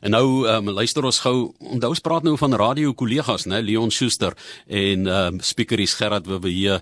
En 0.00 0.10
nou 0.10 0.48
um, 0.48 0.70
luister 0.70 1.04
ons 1.04 1.20
gou. 1.20 1.52
Onthou 1.58 1.90
ons 1.90 2.00
praat 2.00 2.22
nou 2.22 2.36
van 2.36 2.54
radio 2.54 2.92
kollegas, 2.92 3.44
né, 3.44 3.62
Leon 3.62 3.90
Schuster 3.90 4.32
en 4.66 5.06
ehm 5.06 5.34
um, 5.34 5.40
speakeries 5.40 5.94
Gerard 5.94 6.26
Wibbe 6.26 6.48
hier. 6.48 6.80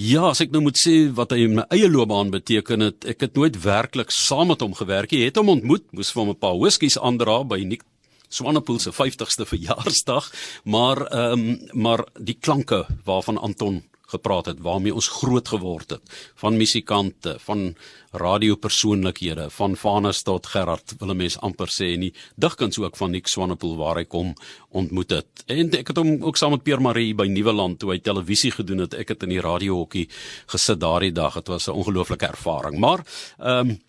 Ja, 0.00 0.30
as 0.30 0.40
ek 0.40 0.54
nou 0.54 0.62
moet 0.64 0.78
sê 0.80 1.10
wat 1.12 1.34
hy 1.34 1.42
in 1.44 1.58
my 1.58 1.64
eie 1.74 1.88
loopbaan 1.90 2.30
beteken 2.32 2.80
het, 2.80 3.04
ek 3.04 3.26
het 3.26 3.34
nooit 3.36 3.58
werklik 3.60 4.10
saam 4.10 4.48
met 4.48 4.62
hom 4.64 4.72
gewerk 4.72 5.12
nie. 5.12 5.26
Het 5.26 5.36
hom 5.36 5.52
ontmoet, 5.52 5.84
moes 5.92 6.12
vir 6.14 6.22
hom 6.22 6.30
'n 6.32 6.40
paar 6.40 6.56
whiskies 6.56 6.96
aandra 6.96 7.42
by 7.44 7.60
Nick 7.60 7.84
Swanepoel 8.32 8.78
se 8.80 8.90
50ste 8.90 9.44
verjaarsdag, 9.52 10.32
maar 10.64 11.06
ehm 11.12 11.44
um, 11.44 11.68
maar 11.72 12.06
die 12.16 12.38
klanke 12.40 12.86
waarvan 13.04 13.38
Anton 13.38 13.82
gepraat 14.12 14.50
het 14.52 14.60
waarmee 14.60 14.94
ons 14.94 15.08
groot 15.08 15.48
geword 15.48 15.96
het 15.96 16.16
van 16.42 16.56
musikante 16.60 17.36
van 17.46 17.74
radiopersoonlikhede 18.12 19.48
van 19.50 19.76
Vanus 19.76 20.22
tot 20.22 20.46
Gerard 20.46 20.94
wil 20.98 21.10
'n 21.12 21.16
mens 21.16 21.38
amper 21.40 21.68
sê 21.68 21.94
en 21.94 22.00
die 22.00 22.14
digkuns 22.36 22.78
ook 22.78 22.96
van 22.96 23.10
Nick 23.10 23.26
Swanepoel 23.26 23.76
waar 23.76 23.96
hy 23.96 24.04
kom 24.04 24.34
ontmoet 24.70 25.10
het. 25.10 25.26
En 25.46 25.70
ek 25.70 25.88
het 25.88 25.96
hom 25.96 26.22
ook 26.22 26.36
saam 26.36 26.50
met 26.50 26.62
Pierre 26.62 26.82
Marie 26.82 27.14
by 27.14 27.26
Nieuweland 27.26 27.78
toe 27.78 27.90
hy 27.90 27.98
televisie 27.98 28.50
gedoen 28.50 28.78
het 28.78 28.94
ek 28.94 29.08
het 29.08 29.22
in 29.22 29.28
die 29.28 29.40
radiohokkie 29.40 30.08
gesit 30.46 30.80
daardie 30.80 31.12
dag. 31.12 31.34
Dit 31.34 31.48
was 31.48 31.68
'n 31.68 31.70
ongelooflike 31.70 32.26
ervaring. 32.26 32.78
Maar 32.78 33.00
ehm 33.38 33.68
um, 33.68 33.80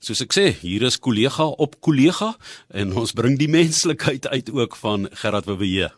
Soos 0.00 0.22
ek 0.24 0.32
sê, 0.32 0.46
hier 0.62 0.80
is 0.88 0.96
kollega 0.96 1.44
op 1.44 1.74
kollega 1.84 2.30
en 2.72 2.94
ons 2.96 3.12
bring 3.12 3.34
die 3.36 3.50
menslikheid 3.52 4.26
uit 4.32 4.48
ook 4.50 4.76
van 4.80 5.08
Gerard 5.12 5.44
Webbe. 5.44 5.90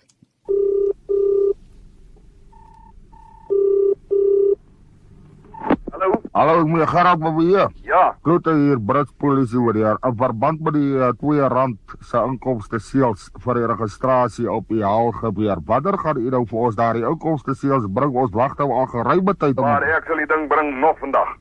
Hallo, 6.32 6.62
ek 6.62 6.68
moet 6.72 6.88
gerap 6.88 7.24
op 7.28 7.38
hier. 7.42 7.66
Ja. 7.84 8.14
Groete 8.24 8.54
hier 8.56 8.78
Brits 8.80 9.12
polisie 9.20 9.58
oor 9.60 9.76
hier. 9.76 9.98
In 10.08 10.14
verband 10.16 10.62
met 10.64 10.72
die 10.78 10.94
uh, 10.96 11.10
eh, 11.10 11.10
R2 11.12 11.98
se 12.08 12.22
inkomste 12.24 12.78
seels 12.80 13.26
vir 13.44 13.60
die 13.60 13.66
registrasie 13.68 14.46
op 14.48 14.64
die 14.72 14.80
haal 14.80 15.12
gebeur. 15.18 15.60
Watter 15.68 15.98
gaan 16.00 16.22
u 16.22 16.30
nou 16.32 16.40
vir 16.48 16.62
ons 16.70 16.78
daardie 16.78 17.04
inkomste 17.04 17.52
seels 17.52 17.84
bring? 17.84 18.16
Ons 18.16 18.32
wag 18.32 18.56
nou 18.62 18.70
al 18.72 18.88
geruime 18.94 19.34
tyd 19.36 19.60
om. 19.60 19.68
Maar 19.68 19.84
ek 19.98 20.08
sal 20.08 20.24
die 20.24 20.30
ding 20.30 20.48
bring 20.48 20.72
nog 20.80 20.96
vandag. 21.04 21.36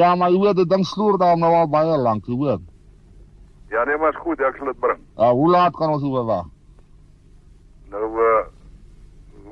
Ja, 0.00 0.14
maar 0.16 0.32
jy 0.32 0.40
weet, 0.46 0.62
dit 0.62 0.72
ding 0.72 0.86
sloer 0.88 1.20
daar 1.20 1.36
nou 1.36 1.52
al 1.52 1.68
baie 1.68 2.00
lank, 2.00 2.24
jy 2.24 2.40
weet. 2.40 2.64
Ja, 3.68 3.84
nee, 3.84 4.00
maar 4.00 4.16
is 4.16 4.24
goed, 4.24 4.40
ek 4.40 4.56
sal 4.56 4.72
dit 4.72 4.80
bring. 4.80 5.04
Ja, 5.18 5.28
uh, 5.28 5.36
hoe 5.36 5.52
laat 5.52 5.76
kan 5.76 5.92
ons 5.92 6.08
hier 6.08 6.24
wag? 6.32 6.48
Nou 7.92 8.08
uh 8.16 8.42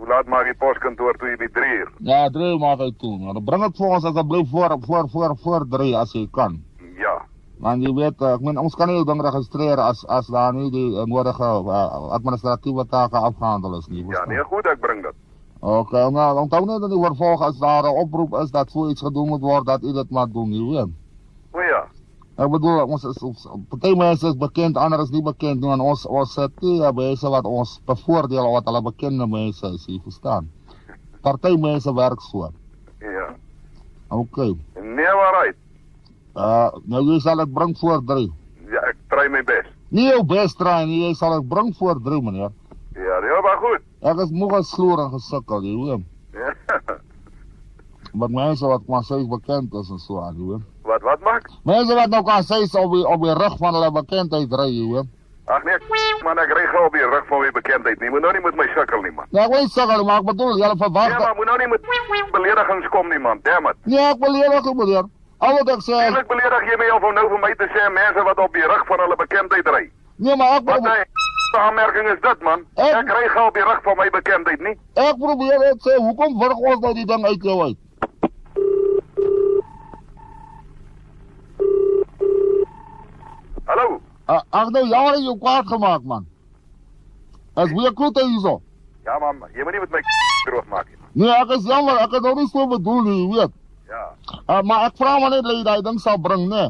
laat 0.09 0.27
maak 0.27 0.45
die 0.49 0.57
poskantoor 0.59 1.17
toe 1.19 1.29
jy 1.29 1.49
3 1.49 1.77
uur? 1.79 1.91
Ja, 2.07 2.29
3 2.31 2.53
uur 2.53 2.59
maak 2.59 2.81
hy 2.81 2.91
toe. 2.99 3.19
Nou 3.19 3.35
dan 3.37 3.45
bring 3.45 3.63
dit 3.67 3.77
vir 3.77 3.97
ons 3.97 4.05
asseblief 4.05 4.51
voor 4.51 4.77
voor 4.87 5.09
voor 5.09 5.37
voor 5.43 5.67
3 5.69 5.97
as 5.97 6.13
jy 6.13 6.27
kan. 6.33 6.61
Ja. 6.99 7.17
Want 7.61 7.83
jy 7.85 7.93
weet, 7.95 8.23
ek 8.25 8.41
meen 8.41 8.59
ons 8.59 8.75
kan 8.75 8.89
nie 8.89 9.05
ding 9.05 9.21
registreer 9.23 9.81
as 9.85 10.05
as 10.09 10.31
daar 10.33 10.55
nie 10.57 10.71
die 10.73 10.87
uh, 10.97 11.05
nodige 11.05 11.45
uh, 11.45 11.81
administratiewe 12.17 12.87
take 12.89 13.17
afgehandel 13.17 13.77
is 13.79 13.89
nie. 13.89 14.07
Ja, 14.09 14.25
nee, 14.29 14.45
goed, 14.49 14.67
ek 14.67 14.81
bring 14.81 15.03
dit. 15.05 15.17
OK, 15.61 15.93
nou, 15.93 16.29
dan 16.39 16.49
dan 16.49 16.67
net 16.67 16.81
dan 16.81 16.91
die 16.95 17.03
vervolg 17.05 17.43
as 17.45 17.59
daar 17.61 17.85
'n 17.85 18.01
oproep 18.01 18.39
is 18.41 18.51
dat 18.51 18.71
so 18.71 18.89
iets 18.89 19.03
gedoen 19.05 19.29
moet 19.29 19.45
word 19.45 19.67
dat 19.67 19.83
u 19.83 19.93
dit 19.93 20.11
maar 20.11 20.29
doen, 20.33 20.53
jy 20.53 20.65
weet. 20.71 20.95
Ek 22.41 22.49
bedoel 22.49 22.87
ons 22.89 23.03
is 23.05 23.19
party 23.69 23.91
mense 24.01 24.25
is 24.25 24.37
bekend, 24.41 24.79
ander 24.81 25.03
is 25.03 25.11
nie 25.13 25.21
bekend 25.21 25.61
nie 25.61 25.69
en 25.75 25.83
ons 25.85 26.07
ons 26.09 26.31
sit 26.39 26.63
nie 26.65 26.79
mense 26.97 27.33
wat 27.35 27.45
ons 27.45 27.75
bevoordeel 27.91 28.49
wat 28.55 28.71
hulle 28.71 28.81
bekende 28.87 29.27
mense 29.29 29.73
is, 29.77 29.85
jy 29.85 29.99
verstaan. 30.07 30.49
Party 31.21 31.53
mense 31.61 31.93
werk 31.93 32.23
so. 32.25 32.49
Ja. 33.05 33.27
OK. 34.17 34.39
Nee, 34.81 35.13
maar 35.21 35.37
right. 35.37 35.59
Uh 36.33 36.71
nou 36.89 37.05
jy 37.11 37.21
sal 37.21 37.45
dit 37.45 37.53
bring 37.53 37.77
voor 37.83 38.01
3. 38.09 38.25
Ja, 38.73 38.87
ek 38.89 39.05
try 39.13 39.29
my 39.29 39.45
bes. 39.45 39.69
Nie 39.93 40.09
jou 40.09 40.25
bes 40.33 40.57
try 40.57 40.79
nie, 40.89 41.03
jy 41.05 41.13
sal 41.21 41.37
dit 41.37 41.49
bring 41.53 41.75
voor 41.77 42.01
3 42.09 42.23
meneer. 42.25 42.57
Ja, 42.97 43.21
ja, 43.21 43.45
maar 43.45 43.61
goed. 43.61 43.85
Ek 44.01 44.25
is 44.25 44.33
moeg 44.33 44.57
as 44.63 44.73
sloer 44.73 45.05
en 45.05 45.13
gesukkel, 45.13 45.69
jy 45.69 45.77
hoor. 45.77 46.03
Ja. 46.33 46.57
Wat 48.21 48.33
mense 48.35 48.67
wat 48.67 48.83
kan 48.89 49.05
sê 49.07 49.21
bekend 49.29 49.75
is 49.79 49.91
en 49.93 50.01
so 50.03 50.19
aan, 50.19 50.35
jy 50.35 50.47
weet. 50.49 50.65
Wat 50.91 51.03
wat 51.07 51.21
maak? 51.23 51.45
Mense 51.65 51.95
wat 51.95 52.11
nou 52.11 52.23
kan 52.27 52.43
sê 52.43 52.59
op 52.83 52.93
die 52.93 53.07
op 53.07 53.23
die 53.23 53.35
rug 53.43 53.55
van 53.63 53.75
hulle 53.79 53.91
bekendheid 54.01 54.51
ry, 54.61 54.71
weet. 54.95 55.09
Ag 55.51 55.63
nee, 55.67 55.79
man, 56.23 56.39
ek 56.39 56.51
ry 56.55 56.65
gou 56.73 56.85
op 56.87 56.93
die 56.95 57.07
rug 57.13 57.25
van 57.31 57.41
my 57.43 57.51
bekendheid 57.51 58.01
nie. 58.01 58.11
Moet 58.11 58.23
nou 58.23 58.33
nie 58.33 58.43
met 58.43 58.55
my 58.59 58.67
sukkel 58.75 59.03
nie, 59.03 59.11
man. 59.15 59.27
Ja, 59.35 59.45
ek 59.47 59.53
weet 59.55 59.71
sukkel, 59.75 60.05
maar 60.07 60.21
ek 60.23 60.27
bedoel, 60.31 60.59
jy 60.63 60.69
verwag. 60.83 61.11
Ja, 61.15 61.19
maar 61.19 61.35
moet 61.39 61.47
nou 61.51 61.59
nie 61.59 61.69
met 61.73 61.83
beledigings 62.35 62.89
kom 62.95 63.09
nie, 63.09 63.19
man. 63.19 63.41
Damn 63.43 63.67
it. 63.71 63.77
Nee, 63.85 63.99
ek 64.11 64.19
beledig 64.23 64.63
hom, 64.69 64.77
meneer. 64.83 65.07
Al 65.41 65.55
wat 65.59 65.69
ek 65.75 65.83
sê, 65.87 65.95
Eintlik 65.97 66.29
beledig 66.29 66.67
jy 66.71 66.77
my 66.83 66.89
of 66.97 67.07
nou 67.17 67.27
vir 67.33 67.41
my 67.47 67.53
te 67.63 67.67
sê 67.75 67.87
mense 67.97 68.23
wat 68.29 68.39
op 68.45 68.53
die 68.55 68.67
rug 68.73 68.83
van 68.91 68.99
hulle 69.05 69.17
bekendheid 69.17 69.67
ry. 69.75 69.85
nee, 70.21 70.37
maar 70.37 70.59
ek 70.59 70.65
Wat 70.69 70.83
probeer, 70.85 71.07
'n 71.57 71.61
aanmerking 71.67 72.07
is 72.15 72.21
dit, 72.21 72.43
man? 72.43 72.61
Ek- 72.77 72.95
Ek 73.01 73.09
ry 73.19 73.29
gou 73.35 73.47
op 73.49 73.55
die 73.55 73.65
rug 73.71 73.81
van 73.83 73.97
my 73.97 74.09
bekendheid, 74.11 74.61
nie? 74.61 74.77
ek 74.95 75.17
probeer 75.19 75.59
net 75.59 75.79
sê, 75.87 75.97
hoekom 75.97 76.39
wurg 76.39 76.59
ons 76.71 76.81
nou 76.85 76.95
die 76.95 77.07
ding 77.07 77.25
uit 77.27 77.43
jou 77.43 77.59
uit? 77.67 77.77
Uh, 84.31 84.39
ek 84.55 84.69
nou 84.71 84.85
jare 84.87 85.19
jou 85.25 85.37
kwaad 85.43 85.67
gemaak, 85.67 86.03
man. 86.07 86.27
As 87.59 87.73
weer 87.75 87.95
klote 87.99 88.23
hierso. 88.23 88.61
Ja, 89.05 89.17
man, 89.19 89.41
jy 89.57 89.65
moet 89.67 89.75
nie 89.75 89.83
met 89.83 89.97
my 89.97 90.03
droog 90.47 90.69
maak 90.71 90.87
nie. 90.87 90.99
Nee, 91.19 91.33
ek 91.35 91.57
is 91.57 91.67
jammer, 91.67 91.99
ek 92.05 92.15
het 92.15 92.23
nou 92.29 92.37
nie 92.39 92.47
so 92.53 92.67
bedoel 92.71 93.01
nie, 93.09 93.17
jy 93.25 93.31
weet. 93.33 93.57
Ja. 93.91 94.05
Uh, 94.47 94.61
maar 94.63 94.87
ek 94.87 95.01
vra 95.01 95.17
maar 95.19 95.35
net 95.35 95.43
dat 95.49 95.57
jy 95.57 95.65
daai 95.67 95.83
ding 95.89 95.99
sal 95.99 96.21
bring, 96.23 96.47
nee. 96.53 96.69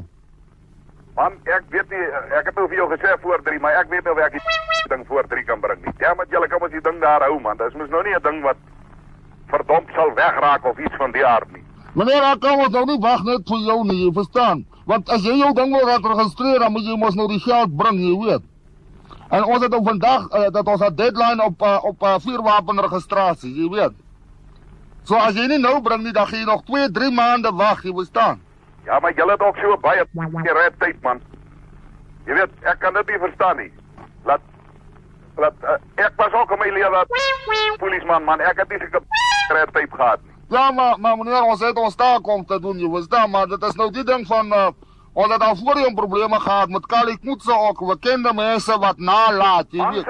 Man, 1.19 1.37
ek 1.53 1.67
weet 1.75 1.93
nie 1.93 2.01
ek 2.39 2.49
het 2.49 2.57
nou 2.57 2.65
vir 2.71 2.81
jou 2.81 2.89
gesê 2.95 3.13
voor 3.21 3.43
3, 3.45 3.61
maar 3.61 3.77
ek 3.83 3.93
weet 3.93 4.09
nou 4.09 4.17
ek 4.25 4.39
die 4.39 4.45
ding 4.95 5.05
voor 5.11 5.29
3 5.29 5.45
kan 5.51 5.61
bring 5.61 5.85
nie. 5.85 5.93
Ja, 6.01 6.15
maar 6.17 6.31
julle 6.33 6.49
kan 6.49 6.65
mos 6.65 6.73
die 6.73 6.85
ding 6.87 7.01
daar 7.05 7.27
hou, 7.29 7.37
man. 7.45 7.61
Dis 7.61 7.77
mos 7.77 7.93
nou 7.93 8.01
nie 8.07 8.17
'n 8.17 8.25
ding 8.25 8.41
wat 8.47 8.57
verdomp 9.53 9.91
sal 9.93 10.15
wegraak 10.17 10.65
of 10.65 10.79
iets 10.81 10.97
van 10.97 11.13
die 11.13 11.27
aard 11.27 11.53
nie. 11.53 11.65
Meneer, 11.93 12.25
ek 12.33 12.41
kan 12.41 12.57
ons 12.65 12.73
nou 12.73 12.87
nie 12.87 13.01
wag 13.05 13.25
net 13.27 13.45
vir 13.45 13.61
jou 13.69 13.79
nie, 13.85 13.99
jy 14.07 14.13
verstaan? 14.17 14.65
Want 14.91 15.11
as 15.15 15.23
jy 15.23 15.37
jou 15.39 15.53
ding 15.55 15.71
wil 15.71 15.87
laat 15.87 16.07
registreer, 16.07 16.59
dan 16.59 16.73
moet 16.75 16.87
jy 16.89 16.97
mos 16.99 17.15
nou 17.15 17.29
die 17.31 17.43
geld 17.45 17.77
bring, 17.79 17.99
jy 18.03 18.15
weet. 18.25 18.47
En 19.31 19.45
ons 19.47 19.63
het 19.63 19.75
op 19.77 19.85
vandag 19.87 20.25
uh, 20.35 20.47
dat 20.51 20.67
ons 20.67 20.83
'n 20.83 20.95
deadline 20.99 21.45
op 21.45 21.63
uh, 21.63 21.79
op 21.91 22.03
uh, 22.03 22.15
vuurwapenregistrasie, 22.25 23.53
jy 23.55 23.69
weet. 23.71 23.95
So 25.07 25.15
as 25.15 25.35
jy 25.39 25.47
nie 25.47 25.59
nou 25.59 25.81
bring 25.81 26.03
nie, 26.03 26.13
dan 26.13 26.27
gaan 26.27 26.39
jy 26.39 26.47
nog 26.47 26.65
2, 26.65 26.91
3 26.91 27.11
maande 27.11 27.53
wag, 27.55 27.85
jy 27.85 27.95
verstaan? 27.95 28.43
Ja, 28.85 28.99
maar 28.99 29.15
julle 29.15 29.33
het 29.33 29.43
ook 29.43 29.57
so 29.57 29.77
baie 29.77 30.07
red 30.59 30.75
tyd, 30.79 31.03
man. 31.03 31.21
Jy 32.27 32.35
weet, 32.35 32.51
ek 32.63 32.79
kan 32.79 32.95
dit 32.95 33.07
nie 33.07 33.19
verstaan 33.19 33.57
nie. 33.57 33.73
Laat 34.25 34.41
laat 35.37 35.55
uh, 35.63 35.79
ek 35.95 36.13
was 36.17 36.33
ook 36.33 36.51
in 36.51 36.59
my 36.59 36.71
lewe 36.71 37.07
polisman, 37.79 38.25
man. 38.25 38.41
Ek 38.41 38.59
het 38.59 38.69
nie 38.69 38.79
seker 38.79 39.03
red 39.55 39.73
tyd 39.73 39.95
gehad 39.95 40.21
nie. 40.27 40.30
Ja, 40.51 40.71
maar 40.73 40.99
maar 40.99 41.17
meneer, 41.17 41.43
ons 41.47 41.61
het 41.63 41.77
ons 41.79 41.95
taak 41.95 42.27
om 42.27 42.45
te 42.47 42.57
doen, 42.61 42.79
jy 42.79 42.89
verstaan, 42.91 43.31
maar 43.31 43.47
dit 43.47 43.63
is 43.63 43.77
nou 43.79 43.91
die 43.95 44.03
ding 44.05 44.27
van 44.27 44.53
uh, 44.53 44.67
ons 45.13 45.33
het 45.33 45.43
al 45.47 45.57
voorheen 45.57 45.95
probleme 45.95 46.41
gehad 46.41 46.69
met 46.69 46.87
Kali 46.87 47.15
Kutse 47.23 47.55
ook, 47.55 47.85
bekende 47.93 48.33
mense 48.35 48.79
wat 48.79 48.99
nalaat, 48.99 49.71
jy 49.71 49.79
Man, 49.79 49.95
weet. 49.95 50.07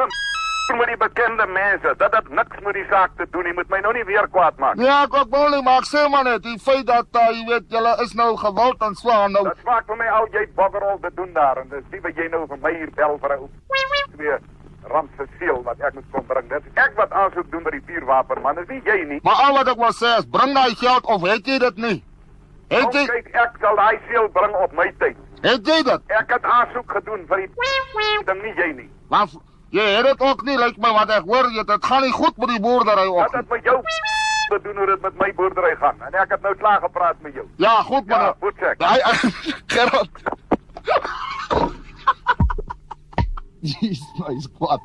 met 0.78 0.86
die 0.86 0.96
bekende 0.96 1.46
mense, 1.46 1.94
dat 1.98 2.12
het 2.14 2.28
niks 2.28 2.60
met 2.64 2.74
die 2.74 2.86
saak 2.88 3.10
te 3.16 3.26
doen 3.30 3.44
nie. 3.44 3.52
Moet 3.52 3.68
my 3.68 3.80
nou 3.84 3.92
nie 3.92 4.04
weer 4.04 4.28
kwaad 4.30 4.56
maak. 4.62 4.78
Ja, 4.78 5.02
ek 5.02 5.14
ook 5.14 5.34
wil 5.34 5.48
nie, 5.50 5.62
maar 5.66 5.82
ek 5.82 5.88
sê 5.90 6.04
maar 6.08 6.24
net, 6.24 6.42
die 6.42 6.58
feit 6.62 6.86
dat 6.86 7.10
uh, 7.18 7.26
jy 7.36 7.44
weet, 7.48 7.66
julle 7.74 7.96
is 8.04 8.14
nou 8.14 8.30
gewild 8.36 8.86
en 8.88 8.94
swaar 8.94 9.28
nou. 9.30 9.44
Dat 9.44 9.60
smaak 9.66 9.84
vir 9.90 9.98
my 10.00 10.08
ou 10.20 10.24
jy 10.32 10.46
boggerol 10.54 10.96
te 11.02 11.10
doen 11.20 11.32
daar 11.36 11.60
en 11.64 11.68
dis 11.74 11.84
nie 11.90 12.00
wat 12.06 12.16
jy 12.16 12.30
nou 12.32 12.46
vir 12.46 12.62
my 12.64 12.72
hier 12.78 12.94
bel 12.96 13.18
vir 13.18 13.36
'n 13.36 13.50
twee 14.16 14.38
rand 14.88 15.10
se 15.16 15.26
seël 15.38 15.62
wat 15.62 15.80
ek 15.80 15.94
moet 15.94 16.04
kom 16.12 16.24
bring. 16.26 16.48
Dit 16.48 16.62
is 16.66 16.72
ek 16.84 16.92
wat 16.96 17.10
aansoek 17.12 17.50
doen 17.50 17.62
by 17.62 17.70
die 17.70 17.82
vuurwapen 17.86 18.42
man, 18.42 18.54
dis 18.54 18.68
nie 18.68 18.80
jy 18.84 19.04
nie. 19.08 19.20
Maar 19.22 19.34
al 19.46 19.52
wat 19.58 19.68
ek 19.68 19.76
wil 19.76 19.92
sê 19.92 20.18
is, 20.18 20.26
bring 20.30 20.54
daai 20.54 20.74
geld 20.74 21.04
of 21.06 21.22
het 21.28 21.46
jy 21.46 21.58
dit 21.58 21.76
nie? 21.76 22.04
Het 22.70 22.92
jy 22.94 23.06
kyk, 23.06 23.28
ek 23.34 23.56
sal 23.60 23.76
daai 23.76 23.98
seël 24.08 24.28
bring 24.28 24.54
op 24.54 24.72
my 24.72 24.92
tyd. 24.98 25.16
het 25.42 25.66
jy 25.66 25.82
dit? 25.82 26.00
Ek 26.20 26.30
het 26.30 26.44
aansoek 26.44 26.92
gedoen 26.92 27.26
vir 27.28 27.36
die 27.36 27.50
ding 28.26 28.42
nie 28.42 28.54
jy 28.56 28.72
nie. 28.76 28.90
Maar 29.10 29.26
jy 29.70 29.82
het 29.96 30.04
dit 30.04 30.20
ook 30.20 30.42
nie, 30.44 30.56
lyk 30.58 30.76
my 30.78 30.90
wat 30.92 31.10
ek 31.10 31.24
hoor, 31.24 31.46
jy 31.50 31.64
dit 31.64 31.84
gaan 31.84 32.02
nie 32.02 32.12
goed 32.12 32.36
met 32.38 32.48
die 32.48 32.60
boerdery 32.60 33.08
Wat 33.08 33.26
ook. 33.26 33.34
het 33.36 33.48
met 33.50 33.64
jou 33.64 33.80
te 34.50 34.58
doen 34.62 34.76
hoe 34.76 34.86
dit 34.86 35.00
met 35.02 35.14
my 35.18 35.32
boerdery 35.34 35.74
gaan? 35.78 35.96
En 36.06 36.14
ek 36.14 36.30
het 36.30 36.42
nou 36.42 36.54
klaar 36.56 36.80
gepraat 36.80 37.16
met 37.22 37.34
jou. 37.34 37.46
Ja, 37.56 37.82
goed 37.82 38.04
Ja, 38.06 38.16
maar. 38.18 38.34
goed 38.40 38.54
check. 38.58 38.78
Daai 38.78 39.00
Gerard. 43.62 43.80
Jesus, 43.82 44.06
my 44.18 44.38
squad. 44.38 44.80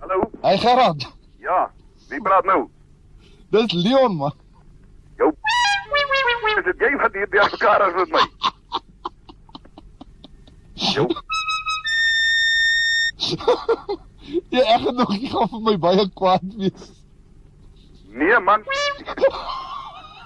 Hallo? 0.00 0.30
Hey 0.42 0.58
Gerard, 0.58 1.06
Ja. 1.40 1.70
Wie 2.08 2.20
praat 2.20 2.44
nou? 2.44 2.68
dis 3.50 3.72
Leon 3.72 4.16
man. 4.16 4.32
Jou 5.16 5.32
Is 6.58 6.64
dit 6.64 6.78
jy 6.84 6.90
wat 7.00 7.12
hier 7.16 7.28
deur 7.30 7.48
mekaar 7.50 7.82
is 7.88 7.94
met 7.94 8.10
my? 8.14 8.22
Jou 10.74 11.06
Ja, 14.54 14.62
ek 14.74 14.80
het 14.86 14.96
nog 14.96 15.10
nie 15.12 15.28
gaan 15.30 15.48
vir 15.52 15.60
my 15.66 15.74
baie 15.78 16.04
kwaad 16.16 16.44
wees. 16.58 16.90
Nee 18.14 18.38
man. 18.40 18.62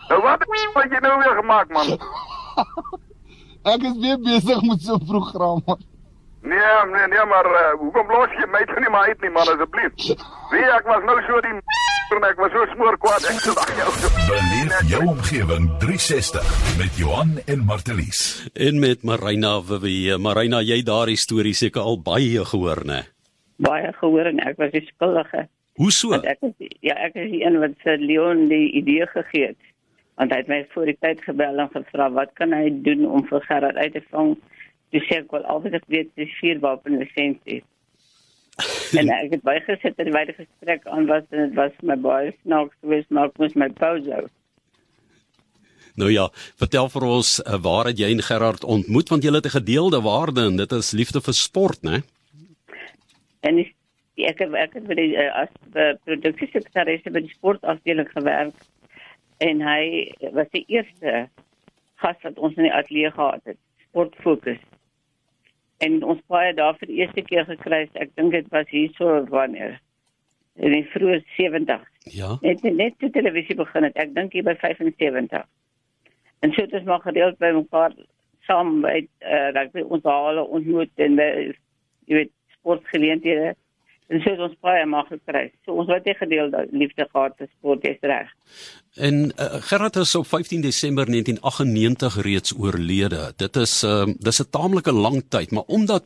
Nou 0.08 0.22
wat 0.24 0.40
het 0.40 0.48
jy 0.94 1.00
nou 1.04 1.18
weer 1.20 1.34
gemaak 1.36 1.68
man? 1.72 1.88
Ek 3.72 3.82
is 3.90 3.96
weer 4.02 4.18
besig 4.22 4.62
met 4.62 4.80
so 4.82 4.96
'n 4.96 5.06
program. 5.06 5.62
Nee, 6.42 6.76
nee, 6.94 7.06
nee, 7.12 7.24
maar 7.32 7.48
uh, 7.50 7.74
hoekom 7.80 8.06
los 8.14 8.30
jy 8.38 8.46
my 8.52 8.62
toe 8.70 8.78
nie 8.80 8.92
maar 8.94 9.10
uit 9.10 9.20
nie 9.20 9.32
man 9.34 9.48
asseblief? 9.52 9.92
Wie 10.52 10.64
ek 10.78 10.86
was 10.86 11.02
nou 11.04 11.18
so 11.26 11.40
die 11.42 11.54
en 12.16 12.24
ek 12.30 12.38
was 12.40 12.54
so 12.54 12.64
smoor 12.72 12.96
kwaad 13.02 13.26
ek 13.28 13.42
sê 13.42 13.52
ag 13.64 13.74
jou. 13.80 13.90
Beleef 14.30 14.78
jou 14.94 15.02
omgewing 15.16 15.68
360 15.82 16.78
met 16.78 16.96
Johan 16.96 17.36
en 17.46 17.66
Martelies. 17.66 18.48
En 18.54 18.78
met 18.78 19.02
Marina 19.02 19.60
Vivi. 19.60 20.16
Marina, 20.16 20.62
jy 20.62 20.82
daardie 20.82 21.18
storie 21.18 21.54
seker 21.54 21.82
al 21.82 22.00
baie 22.00 22.44
gehoor, 22.44 22.84
né? 22.86 23.02
baie 23.58 23.92
gehoor 24.00 24.30
en 24.30 24.42
ek 24.46 24.58
was 24.60 24.72
die 24.74 24.84
skuldige. 24.86 25.46
Hoe 25.78 25.90
so? 25.94 26.12
Want 26.14 26.26
ek 26.30 26.42
is 26.46 26.70
ja, 26.82 26.94
ek 27.06 27.18
is 27.18 27.30
die 27.32 27.42
een 27.44 27.58
wat 27.62 27.74
vir 27.84 28.00
Leon 28.02 28.46
die 28.50 28.66
idee 28.80 29.06
gegee 29.10 29.52
het. 29.52 29.67
Want 30.18 30.34
hy 30.34 30.38
het 30.42 30.48
my 30.50 30.62
voor 30.72 30.88
die 30.90 30.98
tyd 30.98 31.20
gebel 31.22 31.60
en 31.62 31.68
gevra 31.70 32.08
wat 32.10 32.32
kan 32.38 32.54
hy 32.54 32.70
doen 32.86 33.04
om 33.06 33.22
vir 33.28 33.44
Gerard 33.46 33.76
uit 33.78 33.92
te 33.94 34.02
vang? 34.10 34.32
Toe 34.90 35.02
sê 35.04 35.20
ek 35.20 35.34
wel 35.34 35.44
al 35.46 35.60
wat 35.62 35.76
ek 35.78 35.84
weet 35.94 36.10
is 36.18 36.32
vuurwapen 36.40 36.98
lisensie. 36.98 37.62
en 38.98 39.10
ek 39.22 39.36
het 39.36 39.44
baie 39.46 39.60
gesit 39.62 39.94
terwyl 39.94 40.26
die 40.26 40.34
gesprek 40.34 40.86
aan 40.90 41.06
was 41.06 41.22
en 41.30 41.44
dit 41.44 41.54
was 41.54 41.76
vir 41.78 41.90
my 41.92 41.96
baie 42.02 42.32
snaaks 42.40 42.74
geweest 42.82 43.12
maar 43.14 43.30
ek 43.30 43.38
moes 43.38 43.54
my 43.54 43.68
pause 43.78 44.10
hou. 44.10 44.24
Nou 45.98 46.10
ja, 46.10 46.28
vertel 46.58 46.90
vir 46.90 47.06
ons 47.06 47.30
uh, 47.42 47.58
waar 47.62 47.90
het 47.90 47.98
jy 48.02 48.10
en 48.14 48.22
Gerard 48.22 48.66
ontmoet 48.66 49.12
want 49.14 49.26
julle 49.26 49.38
het 49.38 49.46
'n 49.50 49.58
gedeelde 49.58 50.00
waarde 50.02 50.48
en 50.50 50.56
dit 50.58 50.72
is 50.72 50.90
liefde 50.98 51.20
vir 51.20 51.34
sport, 51.34 51.82
né? 51.82 52.02
En 53.46 53.54
die, 53.62 53.70
ek 54.26 54.40
ek 54.40 54.74
het 54.74 54.86
by 54.90 54.98
die 54.98 55.14
uh, 55.14 55.30
as 55.44 55.54
uh, 55.74 55.94
produksiesekretaris 56.04 57.06
by 57.06 57.22
die 57.22 57.34
sportafdeling 57.38 58.10
gewerk 58.10 58.58
en 59.44 59.62
hy 59.62 59.82
was 60.34 60.48
die 60.54 60.64
eerste 60.66 61.28
gas 62.02 62.18
wat 62.22 62.38
ons 62.38 62.56
in 62.58 62.68
die 62.68 62.74
ateljee 62.74 63.10
gehad 63.14 63.42
het, 63.44 63.58
sportfokus. 63.88 64.60
En 65.82 66.00
ons 66.02 66.22
baie 66.30 66.54
daar 66.54 66.76
vir 66.78 66.90
die 66.90 67.00
eerste 67.02 67.22
keer 67.26 67.46
gekry, 67.46 67.84
het, 67.86 68.00
ek 68.06 68.14
dink 68.18 68.34
dit 68.34 68.48
was 68.54 68.70
hierso 68.70 69.20
wanneer 69.30 69.78
in 70.58 70.74
die 70.74 70.84
vroeë 70.90 71.20
70. 71.36 71.84
Ja. 72.14 72.34
Net 72.42 72.64
net 72.66 72.98
toe 72.98 73.10
televisie 73.14 73.54
begin 73.58 73.86
het, 73.86 73.98
ek 74.00 74.14
dink 74.16 74.34
hier 74.34 74.46
by 74.46 74.56
75. 74.58 75.46
En 76.42 76.54
so 76.54 76.62
het 76.62 76.74
ons 76.74 76.86
maar 76.86 77.02
gereeld 77.06 77.38
by 77.42 77.52
mekaar 77.54 77.94
saam 78.48 78.80
by 78.82 79.00
uh, 79.04 79.48
rugby 79.54 79.84
onthale 79.86 80.42
ontmoet 80.46 81.02
en 81.04 81.18
by 81.18 81.28
jy 82.08 82.22
weet 82.22 82.32
sportgeleenthede. 82.56 83.54
En 84.08 84.22
het 84.24 84.40
ons 84.40 84.54
baie 84.64 84.86
maar 84.88 85.04
gekry. 85.04 85.50
So 85.64 85.72
ons 85.72 85.90
het 85.92 86.06
'n 86.06 86.14
gedeelde 86.14 86.66
liefde 86.70 87.06
gehad 87.12 87.34
vir 87.36 87.48
sport, 87.58 87.82
dis 87.82 88.00
reg. 88.00 88.28
En 88.94 89.14
uh, 89.24 89.60
Gerard 89.68 89.96
is 89.96 90.14
op 90.14 90.26
15 90.26 90.60
Desember 90.60 91.04
1998 91.06 92.22
reeds 92.22 92.54
oorlede. 92.58 93.32
Dit 93.36 93.56
is 93.56 93.82
um, 93.82 94.16
dis 94.18 94.40
'n 94.40 94.50
taamlike 94.50 94.92
lang 94.92 95.24
tyd, 95.28 95.50
maar 95.50 95.66
omdat 95.66 96.04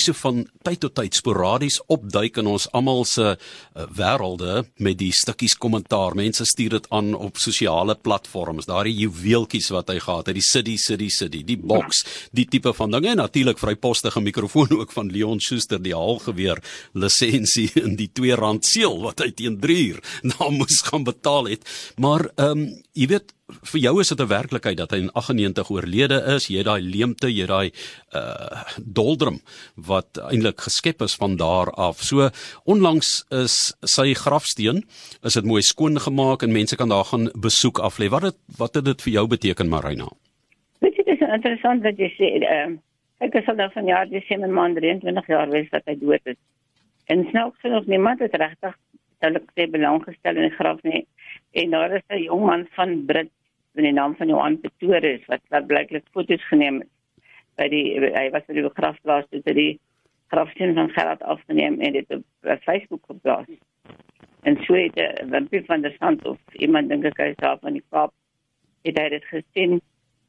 so 0.00 0.12
van 0.16 0.44
tyd 0.64 0.80
tot 0.80 0.94
tyd 0.96 1.14
sporadies 1.14 1.80
opduik 1.92 2.38
in 2.40 2.46
ons 2.46 2.66
almal 2.72 3.04
se 3.08 3.24
uh, 3.34 3.86
wêrelde 3.96 4.64
met 4.78 4.98
die 4.98 5.12
stukkies 5.12 5.56
kommentaar. 5.60 6.16
Mense 6.16 6.46
stuur 6.48 6.78
dit 6.78 6.88
aan 6.90 7.12
op 7.14 7.36
sosiale 7.36 7.94
platforms. 7.94 8.68
Daardie 8.70 8.94
juweeltjies 9.04 9.70
wat 9.74 9.92
hy 9.92 9.98
gehad 10.00 10.30
het, 10.30 10.38
die 10.38 10.44
city 10.44 10.76
city 10.80 11.10
city, 11.12 11.42
die 11.44 11.58
box, 11.60 12.04
die 12.32 12.46
tipe 12.48 12.72
van 12.76 12.94
dinge 12.94 13.12
en 13.12 13.22
natuurlik 13.22 13.60
vrypostige 13.60 14.20
mikrofoon 14.24 14.72
ook 14.80 14.92
van 14.92 15.12
Leon 15.12 15.40
Schuster 15.40 15.82
die 15.82 15.94
haalgeweer 15.94 16.62
lisensie 16.92 17.70
in 17.80 17.98
die 18.00 18.08
R2 18.08 18.74
seël 18.74 18.98
wat 19.04 19.20
hy 19.24 19.30
teen 19.36 19.60
3 19.60 19.78
uur 19.90 20.00
na 20.30 20.50
moes 20.50 20.80
gaan 20.88 21.04
betaal 21.04 21.52
het. 21.52 21.68
Maar 22.00 22.30
ehm 22.34 22.64
um, 22.64 22.66
jy 22.94 23.08
weet 23.10 23.32
vir 23.70 23.80
jou 23.82 23.94
is 24.00 24.08
dit 24.08 24.20
'n 24.20 24.28
werklikheid 24.30 24.76
dat 24.76 24.90
hy 24.92 24.98
in 25.02 25.12
98 25.12 25.70
oorlede 25.70 26.18
is. 26.34 26.46
Jy 26.48 26.58
het 26.58 26.66
daai 26.66 26.82
leemte, 26.82 27.28
jy 27.28 27.42
het 27.42 27.50
daai 27.50 27.70
uh 28.14 28.62
doldrum 28.78 29.40
wat 29.76 30.18
eintlik 30.30 30.60
geskep 30.60 31.02
is 31.02 31.16
van 31.16 31.36
daar 31.36 31.70
af. 31.74 32.02
So 32.02 32.30
onlangs 32.64 33.24
is 33.30 33.74
sy 33.82 34.14
grafsteen, 34.14 34.84
is 35.22 35.34
dit 35.34 35.44
mooi 35.44 35.62
skoon 35.62 35.98
gemaak 35.98 36.42
en 36.42 36.52
mense 36.52 36.76
kan 36.76 36.88
daar 36.88 37.04
gaan 37.04 37.30
besoek 37.34 37.78
af 37.78 37.98
lê. 37.98 38.08
Wat 38.08 38.22
het 38.22 38.36
wat 38.58 38.74
het 38.74 38.84
dit 38.84 39.02
vir 39.02 39.12
jou 39.12 39.26
beteken, 39.26 39.68
Marina? 39.68 40.08
Weet 40.80 40.96
jy, 40.96 41.04
dit 41.04 41.20
is 41.20 41.28
interessant 41.34 41.82
wat 41.82 41.98
jy 41.98 42.10
sê. 42.14 42.46
Ehm 42.46 42.72
uh, 42.72 42.78
ek 43.20 43.48
al 43.48 43.56
nou 43.56 43.70
van 43.72 43.86
jaar 43.86 44.08
Desember 44.08 44.50
maand 44.50 44.76
23 44.76 45.26
jaar 45.26 45.50
wees 45.50 45.70
dat 45.70 45.82
hy 45.86 45.96
dood 45.98 46.20
is. 46.24 46.36
En 47.06 47.26
snaaks 47.30 47.60
genoeg 47.60 47.86
niemand 47.86 48.20
het 48.20 48.34
regtig 48.34 48.74
ek 49.32 49.50
sê 49.56 49.66
belang 49.70 50.02
gestel 50.04 50.36
in 50.36 50.48
die 50.48 50.56
graf 50.56 50.82
nie. 50.82 51.06
En 51.54 51.70
daar 51.70 51.92
is 51.94 52.02
'n 52.08 52.22
jong 52.22 52.44
man 52.46 52.66
van 52.70 53.04
Brit 53.04 53.30
met 53.72 53.84
die 53.84 53.92
naam 53.92 54.16
van 54.16 54.28
Johan 54.28 54.60
Pretorius 54.60 55.26
wat 55.26 55.40
wat 55.48 55.66
blyklik 55.66 56.04
foto's 56.12 56.44
geneem 56.48 56.78
het 56.78 56.90
by 57.56 57.68
die 57.68 58.00
hy 58.00 58.30
was 58.30 58.46
by 58.46 58.54
die 58.54 58.66
begrafplaas 58.66 59.26
toe 59.30 59.54
die 59.54 59.80
grafsteen 60.34 60.74
van 60.74 60.90
Gerard 60.90 61.22
afgeneem 61.22 61.80
en 61.80 61.92
dit 61.92 62.10
op 62.10 62.24
Facebook 62.62 63.04
geplaas. 63.06 63.50
En 64.42 64.56
so 64.64 64.74
het 64.74 65.24
Wimpie 65.30 65.64
van 65.64 65.80
der 65.80 65.94
Sand 65.98 66.26
of 66.26 66.38
iemand 66.52 66.88
dink 66.88 67.04
ek 67.04 67.18
hy 67.18 67.32
self 67.38 67.60
van 67.60 67.72
die 67.72 67.84
Kaap 67.90 68.12
het 68.82 68.98
hy 68.98 69.08
dit 69.08 69.24
gesien 69.24 69.80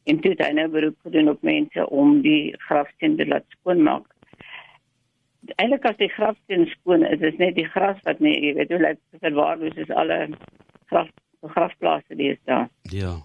en 0.04 0.20
toe 0.20 0.32
het 0.32 0.46
hy 0.46 0.52
nou 0.52 0.68
beroep 0.68 0.98
gedoen 1.04 1.30
op 1.30 1.42
mense 1.42 1.90
om 1.90 2.22
die 2.22 2.54
grafsteen 2.68 3.18
te 3.18 3.28
laat 3.28 3.46
skoonmaak 3.58 4.16
eintlik 5.62 5.86
as 5.86 5.98
die 5.98 6.10
grafsteen 6.10 6.66
skoon 6.72 7.06
is, 7.06 7.22
is 7.22 7.38
net 7.38 7.56
die 7.58 7.68
gras 7.70 8.00
wat 8.08 8.22
nie, 8.24 8.34
jy 8.42 8.54
weet 8.58 8.72
hoe 8.74 8.82
lyk 8.82 9.00
dit 9.12 9.26
verwaarloos 9.28 9.78
is 9.84 9.92
alle 9.94 10.20
graf 10.92 11.10
grafplase 11.46 12.16
die 12.18 12.32
is 12.32 12.42
daar. 12.44 12.70
Ja. 12.82 13.16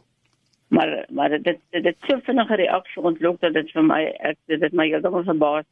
Maar 0.68 1.06
maar 1.08 1.28
dit 1.28 1.44
dit 1.44 1.82
dit 1.82 1.96
so 2.06 2.18
vinnige 2.22 2.54
reaksie 2.54 3.02
ontlok 3.02 3.40
dat 3.40 3.52
dit 3.52 3.70
vir 3.70 3.84
my 3.84 4.00
ek 4.18 4.38
dit 4.52 4.60
het 4.60 4.72
my 4.72 4.88
heeltemal 4.88 5.24
verbaas 5.24 5.68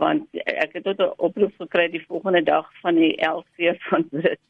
want 0.00 0.26
ek 0.44 0.72
het 0.72 0.84
tot 0.84 0.98
'n 0.98 1.12
oproep 1.16 1.54
gekry 1.58 1.88
die 1.90 2.04
volgende 2.06 2.42
dag 2.42 2.66
van 2.80 2.94
die 2.94 3.14
LV 3.26 3.74
van 3.90 4.06
dit 4.10 4.40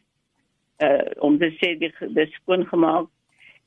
uh 0.82 1.10
om 1.18 1.38
te 1.38 1.50
sê 1.60 1.76
die 1.78 1.92
dis 2.16 2.32
skoon 2.40 2.66
gemaak 2.66 3.08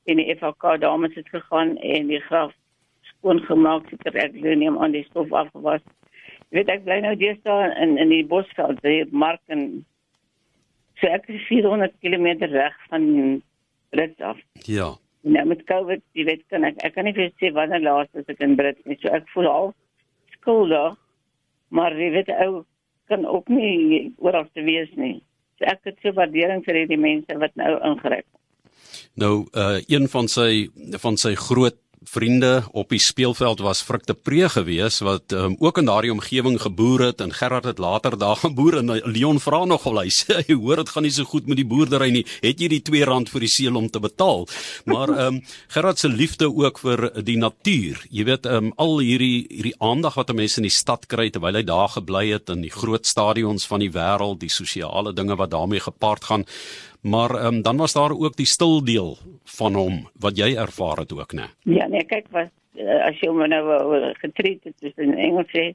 en 0.05 0.17
die 0.17 0.35
FHK 0.35 0.79
dames 0.79 1.15
het 1.15 1.29
gegaan 1.29 1.77
en 1.77 2.07
die 2.07 2.23
graf 2.29 2.53
skoon 3.01 3.39
gemaak 3.39 3.89
het 3.89 4.15
ek 4.15 4.33
neem 4.33 4.77
aan 4.77 4.91
die 4.91 5.05
stof 5.09 5.31
afgewas 5.31 5.83
Jy 6.53 6.59
weet 6.59 6.69
ek 6.69 6.83
bly 6.85 6.99
nou 7.01 7.15
deesdae 7.17 7.69
in 7.81 7.95
in 7.97 8.11
die 8.13 8.25
Bosveld, 8.29 8.77
die 8.85 9.07
mark 9.09 9.41
en 9.49 9.63
so 10.99 11.09
ek 11.09 11.29
is 11.33 11.47
400 11.49 11.95
km 12.03 12.51
weg 12.51 12.75
van 12.89 13.07
Brits 13.93 14.21
af. 14.21 14.37
Ja. 14.67 14.93
Nou 15.23 15.45
met 15.47 15.63
COVID, 15.69 16.01
jy 16.17 16.25
weet 16.27 16.43
kan 16.51 16.65
ek 16.67 16.81
ek 16.83 16.95
kan 16.97 17.07
nie 17.07 17.15
vir 17.15 17.31
sê 17.39 17.53
wanneer 17.55 17.83
laas 17.83 18.09
was 18.17 18.29
ek 18.31 18.41
in 18.43 18.57
Brits 18.59 18.81
nie. 18.89 18.97
So 19.01 19.13
ek 19.13 19.29
voel 19.35 19.49
al 19.51 19.73
skuldig. 20.37 20.97
Maar 21.73 21.95
jy 21.97 22.09
weet 22.13 22.31
ou 22.45 22.63
kan 23.11 23.25
ook 23.25 23.49
nie 23.49 24.13
oral 24.17 24.47
te 24.53 24.63
wees 24.65 24.91
nie. 24.99 25.21
So 25.59 25.69
ek 25.69 25.85
het 25.89 26.01
so 26.01 26.13
waardering 26.17 26.63
vir 26.65 26.83
hierdie 26.83 26.99
mense 26.99 27.37
wat 27.39 27.55
nou 27.59 27.75
ingryp. 27.91 28.27
Nou 29.19 29.33
uh 29.53 29.79
een 29.87 30.09
van 30.09 30.27
sy 30.27 30.67
van 31.01 31.17
sy 31.17 31.33
groot 31.39 31.77
vriende 32.03 32.63
op 32.71 32.89
die 32.89 32.99
speelveld 32.99 33.59
was 33.59 33.81
Frik 33.81 34.05
de 34.05 34.13
Pre 34.13 34.49
gewees 34.49 34.99
wat 35.05 35.31
um, 35.31 35.55
ook 35.59 35.77
in 35.77 35.85
daardie 35.85 36.11
omgewing 36.11 36.59
geboer 36.61 37.01
het 37.07 37.21
en 37.21 37.33
Gerard 37.33 37.65
het 37.65 37.77
later 37.77 38.17
daar 38.17 38.35
geboer 38.45 38.77
en 38.77 38.91
Leon 39.11 39.39
vra 39.39 39.63
nog 39.65 39.85
al 39.85 40.03
hy 40.03 40.09
sê 40.13 40.41
hy 40.47 40.57
hoor 40.57 40.83
dit 40.83 40.89
gaan 40.89 41.03
nie 41.07 41.13
so 41.13 41.23
goed 41.29 41.47
met 41.47 41.59
die 41.59 41.67
boerdery 41.67 42.09
nie. 42.11 42.25
Het 42.43 42.61
jy 42.61 42.69
die 42.75 42.81
2 42.81 43.09
rand 43.09 43.31
vir 43.33 43.45
die 43.45 43.51
seël 43.51 43.79
om 43.79 43.89
te 43.89 44.01
betaal? 44.03 44.47
Maar 44.85 45.13
ehm 45.17 45.35
um, 45.35 45.41
Gerard 45.73 45.99
se 45.99 46.09
liefde 46.09 46.49
ook 46.49 46.79
vir 46.79 47.09
die 47.23 47.37
natuur. 47.37 48.05
Jy 48.09 48.27
weet 48.29 48.45
ehm 48.45 48.69
um, 48.69 48.73
al 48.77 48.99
hierdie 48.99 49.45
hierdie 49.49 49.75
aandag 49.79 50.17
wat 50.19 50.33
mense 50.33 50.61
in 50.61 50.67
die 50.67 50.73
stad 50.73 51.05
kry 51.07 51.29
terwyl 51.29 51.55
hy 51.59 51.63
daar 51.67 51.91
gebly 51.93 52.25
het 52.31 52.49
in 52.49 52.63
die 52.65 52.73
groot 52.73 53.05
stadions 53.07 53.67
van 53.69 53.83
die 53.83 53.91
wêreld 53.93 54.41
die 54.41 54.51
sosiale 54.51 55.13
dinge 55.13 55.37
wat 55.39 55.51
daarmee 55.53 55.83
gepaard 55.83 56.23
gaan 56.31 56.47
Maar 57.03 57.45
um, 57.45 57.61
dan 57.61 57.77
was 57.77 57.93
daar 57.93 58.11
ook 58.11 58.35
die 58.35 58.47
stil 58.47 58.83
deel 58.83 59.17
van 59.57 59.75
hom 59.75 59.95
wat 60.19 60.37
jy 60.39 60.53
ervaar 60.55 61.03
het 61.03 61.11
ook, 61.13 61.33
né? 61.35 61.49
Ja, 61.67 61.87
nee, 61.87 62.05
kyk 62.07 62.29
was 62.31 62.47
uh, 62.79 62.99
as 63.07 63.19
jy 63.19 63.27
hom 63.29 63.41
nou 63.49 64.13
getreed 64.21 64.63
het 64.63 64.77
soos 64.79 64.95
in 65.03 65.17
Engels 65.17 65.51
sê, 65.51 65.73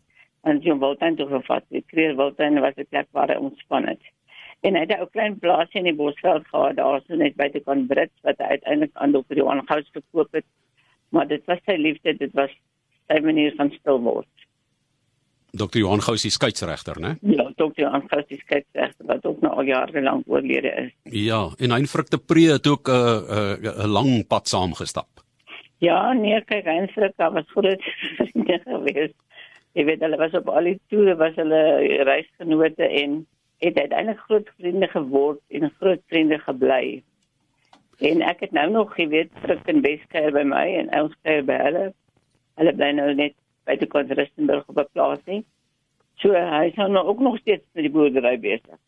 en 0.49 0.63
jy 0.65 0.77
wou 0.81 0.95
dan 1.01 1.19
toe 1.19 1.29
gevat, 1.29 1.67
die 1.75 1.85
kreer 1.91 2.15
wou 2.17 2.31
dan 2.39 2.61
was 2.65 2.77
dit 2.79 2.89
plek 2.89 3.11
waar 3.17 3.29
hy 3.33 3.37
ontspan 3.43 3.91
het. 3.91 4.01
En 4.67 4.75
hy 4.75 4.87
het 4.87 4.97
'n 4.97 5.11
klein 5.13 5.39
plaasie 5.39 5.81
in 5.81 5.91
die 5.91 5.99
Bosveld 6.01 6.47
gehad, 6.49 6.77
daar 6.77 7.01
so 7.07 7.15
net 7.15 7.37
by 7.37 7.49
die 7.49 7.63
Konbrits 7.63 8.15
wat 8.23 8.39
hy 8.39 8.57
uiteindelik 8.57 8.95
aan 8.95 9.13
Dr. 9.13 9.37
Johan 9.37 9.67
Gous 9.69 9.91
verkoop 9.93 10.33
het. 10.33 10.45
Maar 11.11 11.29
dit 11.29 11.45
was 11.47 11.59
sy 11.65 11.77
liefde, 11.77 12.17
dit 12.17 12.33
was 12.33 12.51
sy 13.09 13.21
manier 13.21 13.55
van 13.57 13.71
stil 13.71 14.01
word. 14.01 14.29
Dr. 15.53 15.79
Johan 15.81 16.03
Gous 16.05 16.23
die 16.23 16.33
skeieregter, 16.33 16.99
né? 17.01 17.15
Ja, 17.23 17.47
Dr. 17.57 17.73
Johan 17.81 18.05
Gous 18.11 18.27
die 18.29 18.41
skeieregter 18.41 19.07
wat 19.09 19.25
ook 19.27 19.41
nou 19.41 19.55
al 19.61 19.71
jare 19.71 20.03
lank 20.03 20.29
oorlede 20.29 20.75
is. 20.85 20.93
Ja, 21.15 21.47
en 21.59 21.73
hy 21.73 21.85
Frik 21.89 22.11
de 22.13 22.19
Pre 22.19 22.45
het 22.53 22.67
ook 22.67 22.89
'n 22.89 22.93
uh, 22.93 23.57
'n 23.57 23.65
uh, 23.65 23.85
'n 23.85 23.89
lang 23.89 24.27
pad 24.29 24.49
saamgestap. 24.49 25.25
Ja, 25.79 26.13
nee, 26.13 26.41
kyk, 26.45 26.67
hy 26.67 26.87
Frik 26.93 27.15
was 27.17 27.51
groot 27.55 27.83
vriende 28.19 28.61
geweest. 28.67 29.15
Jy 29.73 29.85
weet 29.85 30.01
hulle 30.01 30.17
was 30.17 30.35
op 30.35 30.49
al 30.49 30.65
die 30.65 30.81
toere 30.89 31.17
was 31.17 31.35
hulle 31.35 31.63
reisgenote 32.05 32.89
en 32.89 33.27
het 33.59 33.79
uiteindelik 33.79 34.19
groot 34.19 34.49
vriende 34.59 34.89
geword 34.89 35.41
en 35.49 35.71
groot 35.81 36.03
vriende 36.07 36.39
gebly. 36.39 37.03
En 37.99 38.23
ek 38.23 38.41
het 38.41 38.53
nou 38.53 38.71
nog 38.71 38.95
geweet 38.95 39.31
Frik 39.43 39.67
en 39.67 39.81
Weskuier 39.83 40.33
by 40.33 40.45
my 40.47 40.67
en 40.83 40.91
ons 41.03 41.15
kuier 41.23 41.45
by 41.47 41.57
hulle. 41.63 41.85
Hulle 42.59 42.75
bly 42.75 42.91
nou 42.99 43.15
net 43.15 43.35
by 43.69 43.77
die 43.81 43.91
Konferensienburg 43.95 44.67
op 44.67 44.79
'n 44.81 44.93
plaasie. 44.93 45.45
So 46.19 46.33
hy 46.33 46.67
is 46.73 46.77
nou 46.77 47.07
ook 47.07 47.21
nog 47.21 47.39
steeds 47.39 47.65
met 47.75 47.85
die 47.85 47.93
boerdery 47.93 48.39
besig. 48.41 48.79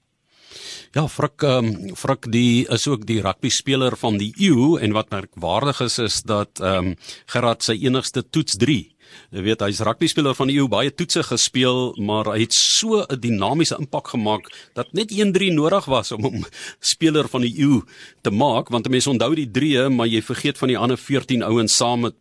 Ja, 0.91 1.07
Frik 1.07 1.43
ehm 1.43 1.67
um, 1.67 1.97
Frik 1.97 2.33
die 2.33 2.67
is 2.67 2.89
ook 2.89 3.07
die 3.07 3.21
rugby 3.23 3.49
speler 3.49 3.97
van 3.97 4.17
die 4.19 4.33
eeu 4.39 4.79
en 4.83 4.93
wat 4.93 5.11
merkwaardig 5.11 5.81
is 5.81 5.99
is 5.99 6.23
dat 6.23 6.61
ehm 6.61 6.87
um, 6.87 6.97
Gerard 7.27 7.63
sy 7.63 7.77
enigste 7.87 8.23
toets 8.31 8.57
3 8.57 8.97
Jy 9.31 9.43
weet 9.47 9.63
hy's 9.65 9.81
rugby 9.87 10.09
speler 10.11 10.35
van 10.39 10.51
die 10.51 10.57
eeu 10.59 10.67
baie 10.71 10.91
toetse 10.95 11.23
gespeel, 11.27 11.93
maar 11.99 12.33
hy 12.33 12.45
het 12.45 12.55
so 12.55 13.03
'n 13.03 13.21
dinamiese 13.21 13.79
impak 13.79 14.09
gemaak 14.15 14.51
dat 14.75 14.93
net 14.93 15.11
1-3 15.11 15.53
nodig 15.55 15.85
was 15.87 16.13
om 16.13 16.23
hom 16.23 16.45
speler 16.81 17.29
van 17.29 17.43
die 17.43 17.55
eeu 17.59 17.83
te 18.23 18.31
maak 18.31 18.71
want 18.71 18.89
mense 18.89 19.11
onthou 19.11 19.35
die 19.35 19.51
3e, 19.51 19.91
maar 19.91 20.07
jy 20.07 20.23
vergeet 20.23 20.59
van 20.59 20.69
die 20.69 20.79
ander 20.79 20.99
14 20.99 21.43
ouens 21.43 21.77
saam 21.77 22.01
met 22.01 22.15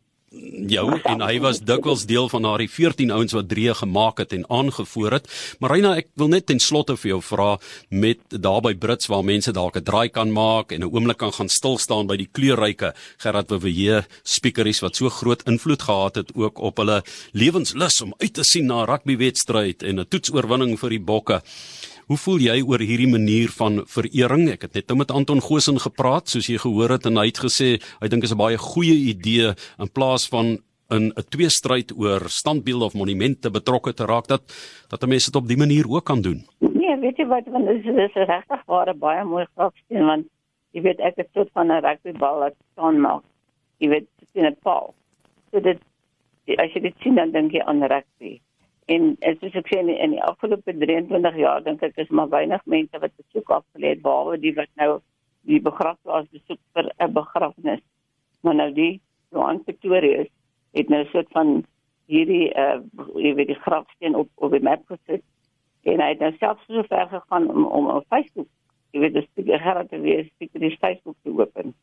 jou 0.70 0.86
en 1.10 1.24
hy 1.24 1.40
was 1.42 1.62
dikwels 1.66 2.06
deel 2.10 2.30
van 2.30 2.46
daardie 2.46 2.70
14 2.70 3.12
ouens 3.14 3.34
wat 3.34 3.48
drie 3.50 3.68
gemaak 3.74 4.20
het 4.22 4.34
en 4.34 4.46
aangevoer 4.50 5.18
het. 5.18 5.30
Marina, 5.60 5.96
ek 5.98 6.10
wil 6.20 6.30
net 6.30 6.48
ten 6.50 6.62
slotte 6.62 6.96
vir 7.02 7.16
jou 7.16 7.20
vra 7.26 7.50
met 7.90 8.22
daarby 8.30 8.76
Brits 8.80 9.10
waar 9.10 9.26
mense 9.26 9.52
dalk 9.56 9.78
'n 9.78 9.84
draai 9.84 10.10
kan 10.10 10.32
maak 10.32 10.72
en 10.72 10.82
'n 10.82 10.92
oomblik 10.92 11.18
kan 11.18 11.34
gaan 11.34 11.50
stil 11.50 11.78
staan 11.78 12.08
by 12.08 12.18
die 12.18 12.30
kleurryke 12.32 12.94
Gerard 13.18 13.50
Wewe 13.50 14.06
speakeries 14.24 14.82
wat 14.82 14.96
so 14.96 15.10
groot 15.10 15.42
invloed 15.48 15.82
gehad 15.82 16.16
het 16.16 16.32
ook 16.36 16.60
op 16.60 16.78
hulle 16.78 17.04
lewenslus 17.34 18.02
om 18.02 18.14
uit 18.18 18.34
te 18.34 18.44
sien 18.44 18.66
na 18.66 18.86
rugbywedstryd 18.86 19.84
en 19.84 20.00
'n 20.00 20.08
toetsoorwinning 20.08 20.80
vir 20.80 20.90
die 20.90 21.00
bokke. 21.00 21.42
Hoe 22.10 22.18
voel 22.18 22.40
jy 22.42 22.56
oor 22.66 22.82
hierdie 22.82 23.06
manier 23.06 23.52
van 23.54 23.84
verering? 23.86 24.48
Ek 24.50 24.64
het 24.66 24.80
net 24.80 24.88
nou 24.90 24.96
met 24.98 25.12
Anton 25.14 25.44
Goosen 25.46 25.78
gepraat, 25.78 26.32
soos 26.32 26.48
jy 26.50 26.56
gehoor 26.58 26.96
het 26.96 27.06
en 27.06 27.20
hy 27.22 27.28
het 27.30 27.42
gesê 27.44 27.68
hy 28.02 28.08
dink 28.10 28.26
is 28.26 28.34
'n 28.34 28.40
baie 28.40 28.58
goeie 28.58 28.96
idee 29.14 29.54
in 29.78 29.90
plaas 29.94 30.26
van 30.26 30.58
in 30.90 31.14
'n 31.14 31.28
tweestryd 31.30 31.94
oor 31.94 32.26
standbeelde 32.26 32.86
of 32.86 32.96
monumente 32.96 33.52
betrokke 33.52 33.94
te 33.94 34.06
raak 34.10 34.26
dat 34.26 34.42
dat 34.90 35.06
mense 35.06 35.30
dit 35.30 35.42
op 35.42 35.48
die 35.48 35.58
manier 35.58 35.86
ook 35.86 36.06
kan 36.06 36.22
doen. 36.22 36.42
Nee, 36.60 36.98
weet 36.98 37.18
jy 37.18 37.28
wat, 37.28 37.46
want 37.46 37.66
dit 37.68 37.86
is 37.86 38.14
regtig 38.14 38.66
baie 38.66 38.94
baie 38.94 39.24
mooi 39.24 39.46
grafsteen 39.54 40.06
want 40.06 40.26
jy 40.72 40.82
weet 40.82 41.00
ek 41.00 41.16
het 41.16 41.30
tot 41.34 41.50
van 41.54 41.68
'n 41.68 41.82
rugbybal 41.86 42.40
wat 42.40 42.56
staan 42.72 43.00
maak. 43.00 43.24
Jy 43.78 43.90
weet, 43.90 44.08
dit 44.20 44.30
is 44.34 44.50
'n 44.50 44.58
paal. 44.64 44.96
So 45.52 45.60
dit 45.60 45.78
as 46.58 46.74
jy 46.74 46.82
dit 46.82 46.96
sien 47.02 47.16
dan 47.16 47.32
dink 47.32 47.52
jy 47.52 47.62
aan 47.62 47.84
rugby. 47.84 48.42
En 48.90 49.12
soos 49.22 49.56
ek 49.60 49.70
sê 49.70 49.80
in, 49.84 49.90
in 49.94 50.16
die 50.16 50.24
afgelope 50.26 50.74
23 50.82 51.36
jaar 51.38 51.64
dink 51.66 51.84
ek 51.86 51.98
is 52.02 52.10
maar 52.10 52.32
weinig 52.32 52.64
mense 52.66 53.02
wat 53.04 53.14
besoek 53.22 53.52
afgelê 53.60 53.94
het 53.94 54.02
behalwe 54.06 54.40
die 54.42 54.54
wat 54.58 54.72
nou 54.82 54.92
die 55.50 55.60
begrafplaas 55.66 56.30
besoek 56.34 56.60
vir 56.74 56.90
'n 56.98 57.14
begrafnis. 57.14 57.84
Maar 58.42 58.56
nou 58.56 58.72
die 58.74 59.02
Johan 59.32 59.64
Pretorius 59.64 60.32
het 60.74 60.90
nou 60.90 61.04
soort 61.12 61.30
van 61.38 61.64
hierdie 62.10 62.50
uh 62.58 62.82
jy 63.16 63.34
weet 63.38 63.54
die 63.54 63.62
grafsteen 63.66 64.16
op 64.16 64.30
op 64.36 64.52
die 64.52 64.66
map 64.66 64.82
gesit 64.90 65.24
en 65.86 66.02
hy 66.02 66.10
het 66.14 66.24
nou 66.26 66.32
selfs 66.38 66.66
so 66.66 66.84
ver 66.90 67.08
gegaan 67.14 67.50
om 67.50 67.66
om 67.66 67.90
op 67.94 68.08
Facebook 68.10 68.50
jy 68.92 69.04
weet 69.06 69.14
dis 69.14 69.30
die 69.38 69.58
Gerard 69.58 69.90
te 69.90 70.00
wees 70.02 70.28
die 70.40 70.78
Facebook 70.82 71.18
te 71.24 71.30
open. 71.30 71.74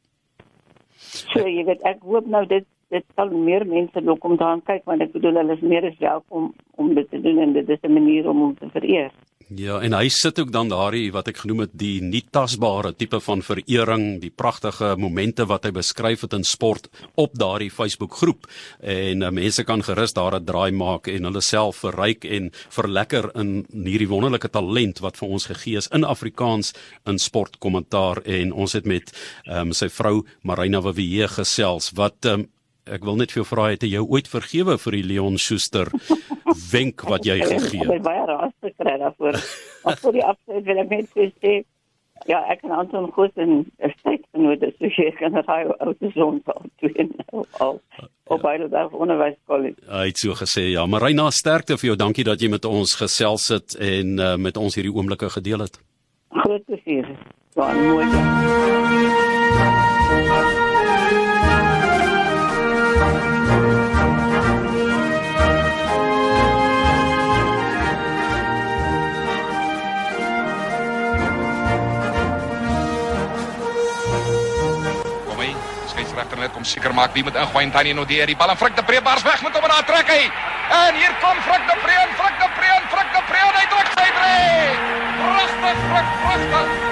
So 0.97 1.47
jy 1.47 1.65
weet 1.69 1.83
ek 1.87 2.03
hoop 2.03 2.27
nou 2.27 2.43
dit 2.51 2.67
dit 2.95 3.05
sal 3.15 3.31
meer 3.31 3.67
mense 3.67 4.01
lok 4.01 4.25
om 4.25 4.37
daaraan 4.37 4.63
kyk 4.67 4.85
want 4.85 5.03
ek 5.03 5.13
bedoel 5.13 5.41
hulle 5.43 5.57
is 5.59 5.63
meer 5.63 5.87
as 5.91 5.99
welkom 5.99 6.53
om 6.77 6.95
dit 6.95 7.09
te 7.11 7.21
doen 7.21 7.39
en 7.43 7.53
dit 7.53 7.69
is 7.69 7.83
'n 7.83 7.93
manier 7.93 8.29
om 8.29 8.41
hom 8.41 8.55
te 8.55 8.71
vereer. 8.71 9.11
Ja, 9.47 9.77
en 9.79 9.95
hy 9.95 10.09
sit 10.11 10.41
ook 10.43 10.49
dan 10.51 10.67
daardie 10.73 11.13
wat 11.15 11.29
ek 11.31 11.45
genoem 11.45 11.61
het 11.61 11.75
die 11.79 12.01
nie 12.03 12.25
tasbare 12.35 12.91
tipe 12.99 13.21
van 13.23 13.45
verering, 13.47 14.19
die 14.19 14.33
pragtige 14.35 14.97
momente 14.99 15.47
wat 15.47 15.69
hy 15.69 15.71
beskryf 15.71 16.25
het 16.27 16.35
in 16.35 16.43
sport 16.43 16.89
op 17.15 17.37
daardie 17.39 17.71
Facebook 17.71 18.19
groep. 18.19 18.49
En 18.83 19.23
uh, 19.23 19.31
mense 19.31 19.63
kan 19.63 19.85
gerus 19.87 20.17
daar 20.19 20.35
'n 20.35 20.45
draai 20.45 20.73
maak 20.73 21.07
en 21.07 21.31
hulle 21.31 21.41
self 21.41 21.77
verryk 21.87 22.25
en 22.25 22.51
verlekker 22.71 23.31
in 23.39 23.65
hierdie 23.71 24.11
wonderlike 24.11 24.51
talent 24.51 24.99
wat 24.99 25.17
vir 25.17 25.29
ons 25.29 25.47
gegee 25.47 25.77
is 25.77 25.89
in 25.95 26.03
Afrikaans 26.03 26.75
in 27.07 27.19
sportkommentaar 27.19 28.27
en 28.27 28.53
ons 28.53 28.73
het 28.73 28.85
met 28.85 29.15
um, 29.47 29.73
sy 29.73 29.89
vrou 29.89 30.27
Marina 30.43 30.81
Wawie 30.81 31.29
gesels 31.29 31.93
wat 31.95 32.27
um, 32.27 32.49
ek 32.87 33.05
wil 33.05 33.17
net 33.17 33.33
vir 33.33 33.43
jou 33.43 33.49
vra 33.49 33.71
het 33.73 33.83
jy 33.83 33.99
ooit 34.03 34.29
vergewe 34.29 34.79
vir 34.79 34.93
die 34.93 35.03
Leon 35.03 35.39
Schuster 35.39 35.91
wenk 36.73 37.03
wat 37.11 37.25
jy 37.27 37.39
gegee 37.43 37.81
Ek 37.83 37.87
het? 37.87 37.93
het 37.93 38.03
baie 38.03 38.27
raas 38.27 38.53
gekry 38.63 38.99
daarvoor. 38.99 39.41
Maar 39.85 39.97
vir 40.03 40.13
die 40.13 40.25
afsluit 40.25 40.65
wil 40.65 40.79
ek 40.85 40.89
net 40.91 41.09
sê 41.43 41.55
ja, 42.27 42.41
ek 42.51 42.63
en 42.65 42.71
Anton 42.73 43.11
Goos 43.13 43.31
en 43.37 43.67
'n 43.67 43.93
tydgenoot 44.03 44.63
is 44.63 44.75
so 44.79 44.87
jy 45.03 45.11
kan 45.19 45.35
raai 45.47 45.67
ou 45.81 45.93
te 45.95 46.11
son 46.15 46.41
al 46.47 46.63
twee 46.79 47.09
nou 47.11 47.45
al 47.61 47.81
op 48.27 48.41
baie 48.43 48.69
daar 48.69 48.89
onderwyskollege. 48.91 49.77
Hy 49.91 50.07
het 50.07 50.19
so 50.19 50.35
gesê 50.35 50.71
ja, 50.73 50.87
Marina 50.87 51.31
sterkte 51.31 51.77
vir 51.79 51.87
jou. 51.93 51.97
Dankie 51.97 52.25
dat 52.25 52.41
jy 52.41 52.49
met 52.51 52.65
ons 52.65 52.95
gesels 52.95 53.49
het 53.49 53.77
en 53.79 54.19
uh, 54.19 54.37
met 54.37 54.57
ons 54.57 54.75
hierdie 54.75 54.95
oomblikke 54.95 55.31
gedeel 55.31 55.61
het. 55.61 55.79
Groot 56.31 56.65
plesier. 56.65 57.07
Ja, 57.55 57.71
en 57.71 57.87
mooi. 57.89 58.07
dag. 60.27 60.66
Kom 76.53 76.65
seker 76.65 76.95
maak 76.95 77.13
wie 77.15 77.25
moet 77.25 77.35
ingooi 77.35 77.65
en 77.65 77.71
Tanya 77.71 77.95
Nodee 77.95 78.27
die 78.27 78.37
bal 78.37 78.51
en 78.51 78.57
Frik 78.57 78.77
de 78.77 78.83
Pre 78.83 79.01
bars 79.03 79.23
weg 79.23 79.43
met 79.43 79.55
hom 79.55 79.65
en 79.65 79.75
daar 79.75 79.85
trek 79.85 80.11
hy. 80.11 80.23
En 80.81 80.95
hier 80.95 81.15
kom 81.21 81.39
Frik 81.47 81.63
de 81.71 81.77
Pre, 81.83 81.93
en 81.93 82.11
de 82.43 82.49
Pre, 82.59 82.67
en 82.67 82.83
de 83.13 83.23
Pre, 83.29 83.39
en 83.39 83.55
hy 83.61 83.67
druk 83.75 83.95
sy 83.95 84.09
drie. 84.19 84.77
Frik, 85.87 86.13
pragtig. 86.25 86.86